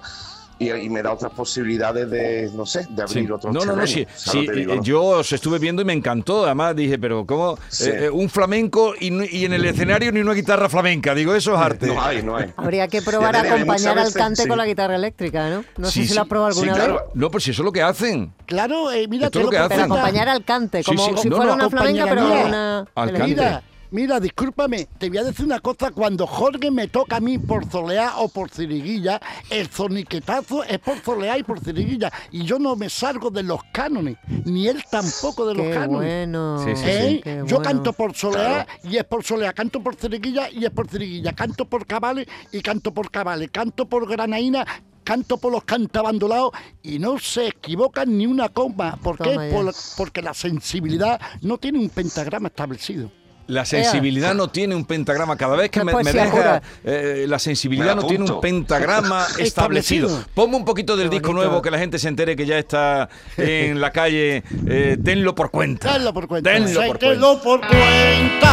y, 0.69 0.85
y 0.85 0.89
me 0.89 1.01
da 1.01 1.13
otras 1.13 1.31
posibilidades 1.33 2.09
de, 2.09 2.49
no 2.55 2.65
sé, 2.65 2.85
de 2.89 3.03
abrir 3.03 3.25
Sí. 3.27 3.31
otros 3.31 3.53
No, 3.53 3.65
no, 3.65 3.75
no, 3.75 3.87
sí, 3.87 4.05
¿Sabes 4.15 4.21
sí, 4.31 4.45
lo 4.47 4.53
que 4.53 4.59
digo, 4.59 4.73
eh, 4.73 4.75
no? 4.77 4.83
yo 4.83 5.03
os 5.03 5.31
estuve 5.31 5.59
viendo 5.59 5.81
y 5.81 5.85
me 5.85 5.93
encantó. 5.93 6.45
Además 6.45 6.75
dije, 6.75 6.97
pero 6.99 7.25
¿cómo? 7.25 7.57
Sí. 7.69 7.89
Eh, 7.89 8.05
eh, 8.05 8.09
un 8.09 8.29
flamenco 8.29 8.93
y, 8.99 9.07
y 9.37 9.45
en 9.45 9.53
el 9.53 9.65
escenario 9.65 10.11
ni 10.11 10.19
una 10.21 10.33
guitarra 10.33 10.69
flamenca. 10.69 11.13
Digo, 11.15 11.33
eso 11.35 11.53
es 11.53 11.59
arte. 11.59 11.87
No 11.87 12.01
hay, 12.01 12.23
no 12.23 12.35
hay. 12.37 12.51
Habría 12.57 12.87
que 12.87 13.01
probar 13.01 13.35
a 13.35 13.41
acompañar 13.41 13.97
al 13.99 14.13
cante 14.13 14.43
sí. 14.43 14.47
con 14.47 14.57
la 14.57 14.65
guitarra 14.65 14.95
eléctrica, 14.95 15.49
¿no? 15.49 15.63
No 15.77 15.87
Sí, 15.87 16.01
sé 16.01 16.01
si 16.03 16.07
sí. 16.09 16.15
lo 16.15 16.21
has 16.21 16.27
probado 16.27 16.51
Sí, 16.53 16.59
alguna 16.61 16.75
claro. 16.75 16.93
vez. 16.95 17.03
No, 17.15 17.31
pues 17.31 17.43
si 17.43 17.51
eso 17.51 17.61
es 17.61 17.65
lo 17.65 17.71
que 17.71 17.81
hacen. 17.81 18.33
Claro, 18.45 18.91
eh, 18.91 19.07
mira, 19.07 19.27
es 19.27 19.35
lo 19.35 19.49
que 19.49 19.57
hacen. 19.57 19.69
Pero 19.69 19.83
acompañar 19.93 20.29
al 20.29 20.43
cante, 20.43 20.83
como 20.83 21.05
sí, 21.05 21.11
si 21.21 21.29
no, 21.29 21.35
fuera 21.37 21.51
no, 21.51 21.55
una 21.57 21.69
flamenca, 21.69 22.05
pero 22.07 22.25
una 22.45 22.85
Al 22.95 23.13
cante. 23.13 23.59
Mira, 23.93 24.19
discúlpame, 24.19 24.87
te 24.97 25.07
voy 25.07 25.19
a 25.19 25.23
decir 25.23 25.45
una 25.45 25.59
cosa, 25.59 25.91
cuando 25.91 26.25
Jorge 26.25 26.71
me 26.71 26.87
toca 26.87 27.17
a 27.17 27.19
mí 27.19 27.37
por 27.37 27.65
zolear 27.69 28.13
o 28.17 28.27
por 28.27 28.49
ciriguilla, 28.49 29.21
el 29.51 29.67
zoniquetazo 29.67 30.63
es 30.63 30.79
por 30.79 30.97
zolear 30.97 31.37
y 31.37 31.43
por 31.43 31.59
ciriguilla, 31.59 32.11
y 32.31 32.43
yo 32.43 32.57
no 32.57 32.75
me 32.75 32.89
salgo 32.89 33.29
de 33.29 33.43
los 33.43 33.59
cánones, 33.71 34.17
ni 34.45 34.67
él 34.67 34.83
tampoco 34.89 35.45
de 35.45 35.53
los 35.53 35.67
Qué 35.67 35.73
cánones. 35.75 35.99
bueno. 36.27 36.63
Sí, 36.65 36.75
sí, 36.75 36.83
¿Eh? 36.89 37.21
qué 37.23 37.35
Yo 37.45 37.57
bueno. 37.57 37.61
canto 37.61 37.93
por 37.93 38.15
solear 38.15 38.65
y 38.83 38.97
es 38.97 39.03
por 39.03 39.23
solear, 39.23 39.53
canto 39.53 39.79
por 39.83 39.93
ciriguilla 39.93 40.49
y 40.49 40.65
es 40.65 40.71
por 40.71 40.89
ciriguilla, 40.89 41.33
canto 41.33 41.65
por 41.65 41.85
cabales 41.85 42.25
y 42.51 42.61
canto 42.61 42.91
por 42.95 43.11
cabales, 43.11 43.51
canto 43.51 43.85
por 43.87 44.09
granaína, 44.09 44.65
canto 45.03 45.37
por 45.37 45.51
los 45.51 45.65
cantabandolados 45.65 46.49
y 46.81 46.97
no 46.97 47.19
se 47.19 47.49
equivocan 47.49 48.17
ni 48.17 48.25
una 48.25 48.49
coma. 48.49 48.97
¿Por 49.03 49.19
qué? 49.19 49.33
Toma 49.35 49.47
ya. 49.49 49.53
Por- 49.55 49.73
porque 49.97 50.23
la 50.23 50.33
sensibilidad 50.33 51.21
no 51.43 51.59
tiene 51.59 51.77
un 51.77 51.89
pentagrama 51.89 52.47
establecido. 52.47 53.11
La 53.47 53.65
sensibilidad 53.65 54.33
no 54.33 54.47
tiene 54.49 54.73
un 54.75 54.85
pentagrama. 54.85 55.35
Cada 55.35 55.55
vez 55.57 55.69
que 55.69 55.83
me, 55.83 55.91
deja, 56.03 56.61
eh, 56.83 57.25
la 57.27 57.39
sensibilidad 57.39 57.95
Me 57.95 58.01
no 58.01 58.07
tiene 58.07 58.23
un 58.23 58.29
apunto. 58.29 58.41
pentagrama 58.41 59.25
establecido. 59.39 60.07
Establecido. 60.07 60.25
Ponme 60.33 60.55
un 60.55 60.65
poquito 60.65 60.95
del 60.95 61.09
Qué 61.09 61.15
disco 61.15 61.27
bonito. 61.29 61.45
nuevo 61.47 61.61
que 61.61 61.69
la 61.71 61.77
gente 61.77 61.99
se 61.99 62.07
entere 62.07 62.35
que 62.35 62.45
ya 62.45 62.57
está 62.57 63.09
en 63.37 63.81
la 63.81 63.91
calle. 63.91 64.43
Eh, 64.67 64.95
denlo 64.99 65.35
por 65.35 65.51
cuenta. 65.51 65.91
Tenlo 65.93 66.13
por 66.13 66.27
cuenta. 66.27 66.49
Denlo 66.51 66.67
Say, 66.69 66.87
por 66.87 66.99
cuenta. 66.99 67.09
tenlo 67.13 67.41
por 67.41 67.59
cuenta. 67.67 68.49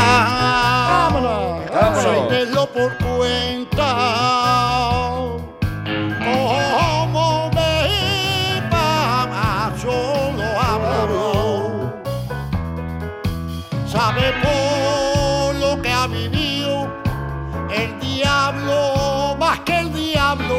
Vámonos. 0.90 1.70
Vámonos. 1.70 2.66
Por 2.74 2.96
cuenta. 2.98 4.29
El 17.72 18.00
diablo, 18.00 19.36
más 19.38 19.60
que 19.60 19.78
el 19.80 19.92
diablo. 19.92 20.56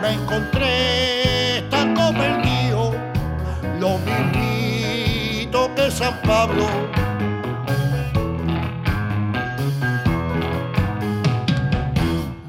Me 0.00 0.12
encontré 0.12 1.64
tanto 1.70 2.12
perdido, 2.12 2.94
lo 3.78 3.98
mismito 3.98 5.74
que 5.74 5.90
San 5.90 6.20
Pablo. 6.22 6.66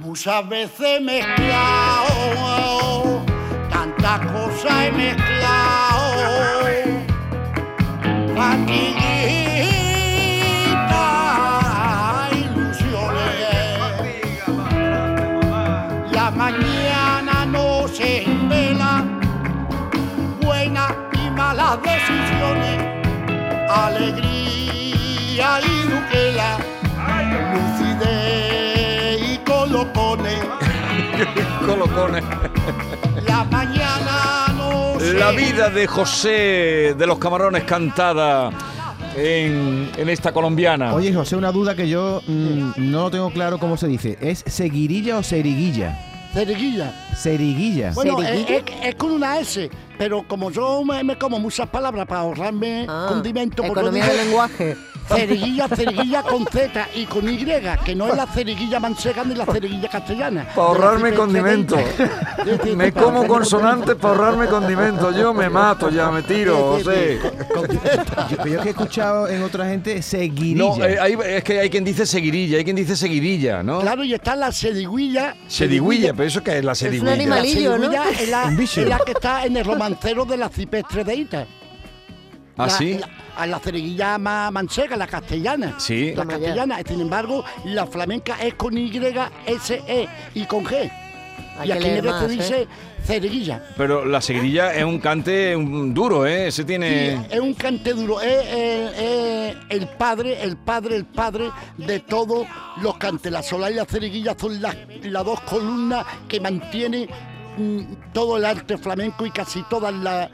Muchas 0.01 0.49
veces 0.49 1.01
mezclado, 1.01 2.09
tantas 3.69 4.19
cosas 4.31 4.85
he 4.85 4.91
mezclado. 4.91 5.39
Fatiguita, 8.35 9.48
y 21.69 21.77
malas 21.77 21.83
decisiones, 21.83 22.79
alegría 23.69 25.59
y 25.61 25.81
duquela, 25.89 26.57
lucidez 27.53 29.21
y 29.33 29.37
colocones. 29.39 30.39
Colocones. 31.65 32.23
La 33.27 33.43
mañana 33.43 34.45
no 34.57 34.99
se 34.99 35.13
La 35.13 35.31
vida 35.31 35.69
de 35.69 35.85
José 35.85 36.95
de 36.97 37.05
los 37.05 37.19
Camarones 37.19 37.63
cantada 37.65 38.51
en, 39.15 39.91
en 39.97 40.09
esta 40.09 40.31
colombiana. 40.31 40.93
Oye, 40.93 41.13
José, 41.13 41.35
una 41.35 41.51
duda 41.51 41.75
que 41.75 41.89
yo 41.89 42.21
mm, 42.25 42.71
no 42.77 43.11
tengo 43.11 43.29
claro 43.31 43.59
cómo 43.59 43.75
se 43.77 43.87
dice. 43.87 44.17
¿Es 44.21 44.43
seguirilla 44.47 45.17
o 45.17 45.23
seriguilla? 45.23 46.08
Ceriguilla. 46.45 46.93
Seriguilla. 47.15 47.91
Bueno, 47.93 48.21
es, 48.21 48.27
¿Ceriguilla? 48.29 48.57
es- 48.57 48.85
es 48.87 48.95
con 48.95 49.11
una 49.11 49.39
S, 49.39 49.69
pero 49.97 50.23
como 50.27 50.51
yo 50.51 50.83
me, 50.85 51.03
me 51.03 51.17
como 51.17 51.37
muchas 51.39 51.67
palabras 51.67 52.07
para 52.07 52.21
ahorrarme 52.21 52.85
Ah, 52.87 53.07
condimentos, 53.09 53.65
yo 53.65 53.71
Economía 53.71 54.05
del 54.07 54.17
lenguaje. 54.25 54.77
Ceriguilla, 55.09 55.67
ceriguilla 55.67 56.23
con 56.23 56.45
Z 56.45 56.87
y 56.95 57.05
con 57.05 57.27
Y, 57.29 57.45
que 57.83 57.95
no 57.95 58.07
es 58.09 58.15
la 58.15 58.27
ceriguilla 58.27 58.79
manchega 58.79 59.23
ni 59.23 59.35
la 59.35 59.45
ceriguilla 59.45 59.89
castellana. 59.89 60.45
Para 60.55 60.67
ahorrarme 60.67 61.05
De 61.05 61.11
la 61.11 61.17
condimento. 61.17 61.75
de- 61.75 62.57
de- 62.57 62.75
Me 62.75 62.91
como 62.93 63.25
consonantes 63.27 63.95
para 63.95 64.13
ahorrarme 64.13 64.47
condimento. 64.47 65.11
Yo 65.11 65.33
me 65.33 65.49
mato 65.49 65.89
ya, 65.89 66.11
me 66.11 66.21
tiro, 66.21 66.73
José. 66.73 67.19
Yo, 67.23 67.31
pero 68.37 68.45
yo 68.47 68.61
que 68.61 68.67
he 68.67 68.71
escuchado 68.71 69.27
en 69.27 69.41
otra 69.43 69.65
gente 69.67 70.01
seguirilla. 70.01 70.57
No, 70.77 70.83
eh, 70.85 70.99
hay- 70.99 71.17
es 71.37 71.43
que 71.43 71.59
hay 71.59 71.69
quien 71.69 71.83
dice 71.83 72.05
seguirilla, 72.05 72.57
hay 72.57 72.63
quien 72.63 72.75
dice 72.75 72.95
seguidilla, 72.95 73.63
¿no? 73.63 73.79
Claro, 73.81 74.03
y 74.03 74.13
está 74.13 74.35
la 74.35 74.51
sedigüilla. 74.51 75.35
Sedigüilla, 75.47 76.13
pero 76.13 76.27
eso 76.27 76.43
que 76.43 76.57
es 76.59 76.63
la 76.63 76.75
sedigüilla. 76.75 77.13
animal. 77.13 77.39
Amarillo, 77.39 77.77
¿no? 77.77 77.91
La 77.91 78.03
sedigüilla 78.03 78.23
es 78.23 78.29
la, 78.29 78.43
Un 78.45 78.57
bicho. 78.57 78.81
es 78.81 78.87
la 78.87 78.99
que 78.99 79.11
está 79.11 79.45
en 79.45 79.57
el 79.57 79.65
romancero 79.65 80.25
de 80.25 80.37
la 80.37 80.49
cipestre 80.49 81.03
de 81.03 81.15
Ita. 81.15 81.45
¿Ah, 82.59 82.67
la, 82.67 82.69
sí? 82.69 82.97
La, 82.99 83.09
a 83.37 83.47
la 83.47 83.59
ceriguilla 83.59 84.17
ma- 84.17 84.51
manchega, 84.51 84.95
la 84.97 85.07
castellana. 85.07 85.75
Sí. 85.79 86.13
La 86.15 86.25
castellana. 86.25 86.77
Sin 86.87 87.01
embargo, 87.01 87.43
la 87.65 87.87
flamenca 87.87 88.35
es 88.41 88.53
con 88.55 88.77
Y, 88.77 88.91
S, 89.45 89.81
E 89.87 90.07
y 90.35 90.45
con 90.45 90.63
G. 90.65 90.91
Hay 91.57 91.69
y 91.69 91.71
aquí 91.71 91.87
en 91.87 92.05
más, 92.05 92.23
¿eh? 92.23 92.27
dice 92.27 92.67
ceriguilla. 93.03 93.63
Pero 93.75 94.05
la 94.05 94.21
seguidilla 94.21 94.73
es 94.73 94.83
un 94.83 94.99
cante 94.99 95.55
un 95.55 95.93
duro, 95.93 96.25
¿eh? 96.25 96.47
Ese 96.47 96.63
tiene... 96.63 97.15
es 97.29 97.39
un 97.39 97.53
cante 97.53 97.93
duro, 97.93 98.21
es, 98.21 98.45
es- 98.45 98.99
es 98.99 99.55
el 99.69 99.87
padre, 99.97 100.41
el 100.43 100.55
padre, 100.57 100.95
el 100.95 101.05
padre 101.05 101.49
de 101.77 101.99
todos 102.01 102.45
los 102.81 102.97
cantes. 102.97 103.31
La 103.31 103.41
sola 103.43 103.69
y 103.71 103.73
la 103.75 103.85
ceriguilla 103.85 104.35
son 104.39 104.61
las, 104.61 104.75
las 105.03 105.25
dos 105.25 105.39
columnas 105.41 106.05
que 106.27 106.39
mantienen 106.39 107.09
mm, 107.57 108.11
todo 108.13 108.37
el 108.37 108.45
arte 108.45 108.77
flamenco 108.77 109.25
y 109.25 109.31
casi 109.31 109.63
todas 109.69 109.93
las 109.93 110.29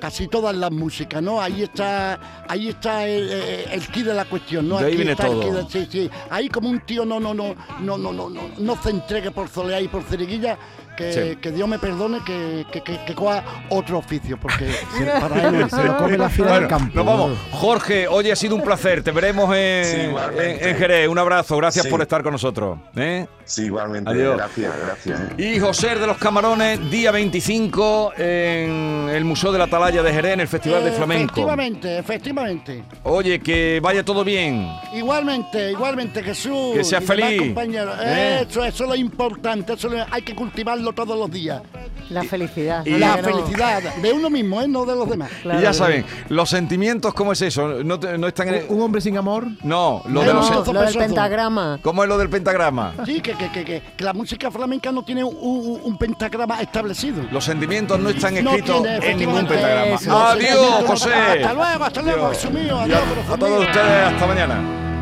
casi 0.00 0.28
todas 0.28 0.54
las 0.54 0.70
músicas, 0.70 1.22
¿no? 1.22 1.40
Ahí 1.40 1.62
está, 1.62 2.44
ahí 2.48 2.68
está 2.68 3.06
el, 3.06 3.28
el, 3.30 3.68
el 3.72 3.86
key 3.88 4.02
de 4.02 4.14
la 4.14 4.24
cuestión, 4.24 4.68
¿no? 4.68 4.78
De 4.78 4.86
ahí 4.86 4.90
Aquí 4.92 4.96
viene 4.96 5.12
está 5.12 5.26
el 5.26 5.32
todo. 5.32 5.40
key 5.42 5.50
de- 5.50 5.86
sí, 5.86 5.88
sí. 5.90 6.10
Ahí 6.30 6.48
como 6.48 6.68
un 6.68 6.80
tío 6.80 7.04
no, 7.04 7.18
no, 7.20 7.32
no, 7.34 7.54
no, 7.80 7.96
no, 7.98 8.12
no, 8.12 8.28
no, 8.30 8.42
no 8.58 8.82
se 8.82 8.90
entregue 8.90 9.30
por 9.30 9.48
soleá 9.48 9.80
y 9.80 9.88
por 9.88 10.02
ceriguilla, 10.04 10.58
que, 10.96 11.12
Sí. 11.12 11.36
que 11.40 11.52
Dios 11.52 11.68
me 11.68 11.78
perdone 11.78 12.18
que, 12.24 12.64
que, 12.72 12.82
que, 12.82 13.04
que 13.04 13.14
coja 13.14 13.44
otro 13.68 13.98
oficio, 13.98 14.38
porque 14.38 14.66
para 15.20 15.48
él 15.48 15.70
Se 15.70 15.84
lo 15.84 15.96
come 15.98 16.16
la 16.18 16.28
fila 16.28 16.46
Bueno, 16.48 16.60
del 16.60 16.68
campo. 16.68 16.92
nos 16.94 17.06
vamos. 17.06 17.38
Jorge, 17.52 18.08
hoy 18.08 18.30
ha 18.30 18.36
sido 18.36 18.54
un 18.56 18.62
placer. 18.62 19.02
Te 19.02 19.10
veremos 19.12 19.54
en, 19.54 19.84
Sí, 19.84 20.00
en- 20.40 20.68
en 20.68 20.76
Jerez. 20.76 21.08
Un 21.08 21.18
abrazo. 21.18 21.56
Gracias 21.56 21.84
Sí. 21.84 21.90
por 21.90 22.00
estar 22.02 22.22
con 22.22 22.32
nosotros. 22.32 22.78
¿eh? 22.96 23.26
Sí, 23.44 23.66
igualmente. 23.66 24.10
Adiós. 24.10 24.36
Gracias, 24.36 24.72
gracias. 24.84 25.20
Y 25.38 25.58
José 25.60 25.94
de 25.96 26.06
los 26.06 26.16
Camarones, 26.18 26.90
día 26.90 27.12
25 27.12 28.12
en 28.16 29.08
el 29.12 29.24
Museo 29.24 29.52
de 29.52 29.58
la 29.58 29.64
Atalaya 29.64 30.02
de 30.02 30.12
Jerez, 30.12 30.32
en 30.34 30.40
el 30.40 30.48
Festival 30.48 30.84
de 30.84 30.92
Flamenco. 30.92 31.32
Efectivamente, 31.32 31.98
efectivamente. 31.98 32.84
Oye, 33.04 33.38
que 33.40 33.78
vaya 33.82 34.04
todo 34.04 34.24
bien. 34.24 34.68
Igualmente, 34.94 35.70
igualmente, 35.70 36.22
Jesús. 36.22 36.74
Que 36.74 36.84
seas 36.84 37.04
feliz. 37.04 37.38
compañeros. 37.40 37.94
¿Eh? 38.02 38.46
Eso, 38.48 38.64
eso 38.64 38.84
es 38.84 38.90
lo 38.90 38.96
importante, 38.96 39.74
eso 39.74 39.88
lo- 39.88 40.04
hay 40.10 40.22
que 40.22 40.34
cultivarlo 40.34 40.85
todos 40.92 41.18
los 41.18 41.30
días. 41.30 41.62
La 42.10 42.22
felicidad. 42.22 42.86
y 42.86 42.90
¿no? 42.92 42.98
La 42.98 43.16
felicitad 43.16 43.82
de 43.82 44.12
uno 44.12 44.30
mismo, 44.30 44.62
¿eh? 44.62 44.68
no 44.68 44.84
de 44.84 44.94
los 44.94 45.08
demás. 45.10 45.30
Claro, 45.42 45.58
y 45.58 45.62
ya 45.62 45.72
saben, 45.72 46.04
los 46.28 46.48
sentimientos, 46.48 47.12
¿cómo 47.14 47.32
es 47.32 47.42
eso? 47.42 47.82
No, 47.82 47.98
te- 47.98 48.16
no 48.16 48.28
están 48.28 48.48
en... 48.48 48.64
Un 48.68 48.80
hombre 48.82 49.00
sin 49.00 49.16
amor. 49.18 49.44
No, 49.64 50.02
lo 50.06 50.10
No, 50.10 50.20
de 50.20 50.26
los... 50.34 50.44
No, 50.44 50.48
Pesozo, 50.50 50.72
lo 50.72 50.82
del 50.82 50.94
pentagrama. 50.96 51.78
¿Cómo 51.82 52.02
es 52.04 52.08
lo 52.08 52.16
del 52.18 52.28
pentagrama? 52.30 52.92
Sí, 53.04 53.20
que, 53.20 53.32
que, 53.34 53.50
que, 53.50 53.64
que, 53.64 53.82
que 53.96 54.04
la 54.04 54.12
música 54.12 54.50
flamenca 54.52 54.92
no 54.92 55.04
tiene 55.04 55.24
un, 55.24 55.36
un- 55.36 55.80
un 55.82 55.98
pentagrama 55.98 56.60
establecido. 56.62 57.24
Los 57.32 57.44
sentimientos 57.44 57.98
no 57.98 58.08
están 58.10 58.34
No 58.44 58.50
escritos 58.50 58.82
tiene, 58.82 59.10
en 59.10 59.18
ningún 59.18 59.46
pentagrama. 59.46 59.86
eso. 59.96 60.16
Adiós, 60.16 60.84
José. 60.86 61.12
Hasta 61.12 61.52
luego, 61.54 61.84
hasta 61.84 62.02
luego. 62.02 62.28
Jesús 62.30 62.50
mío. 62.52 62.78
Adiós, 62.78 63.00
a, 63.32 63.36
todos 63.36 63.60
ustedes, 63.66 64.12
hasta 64.12 64.26
mañana. 64.26 64.95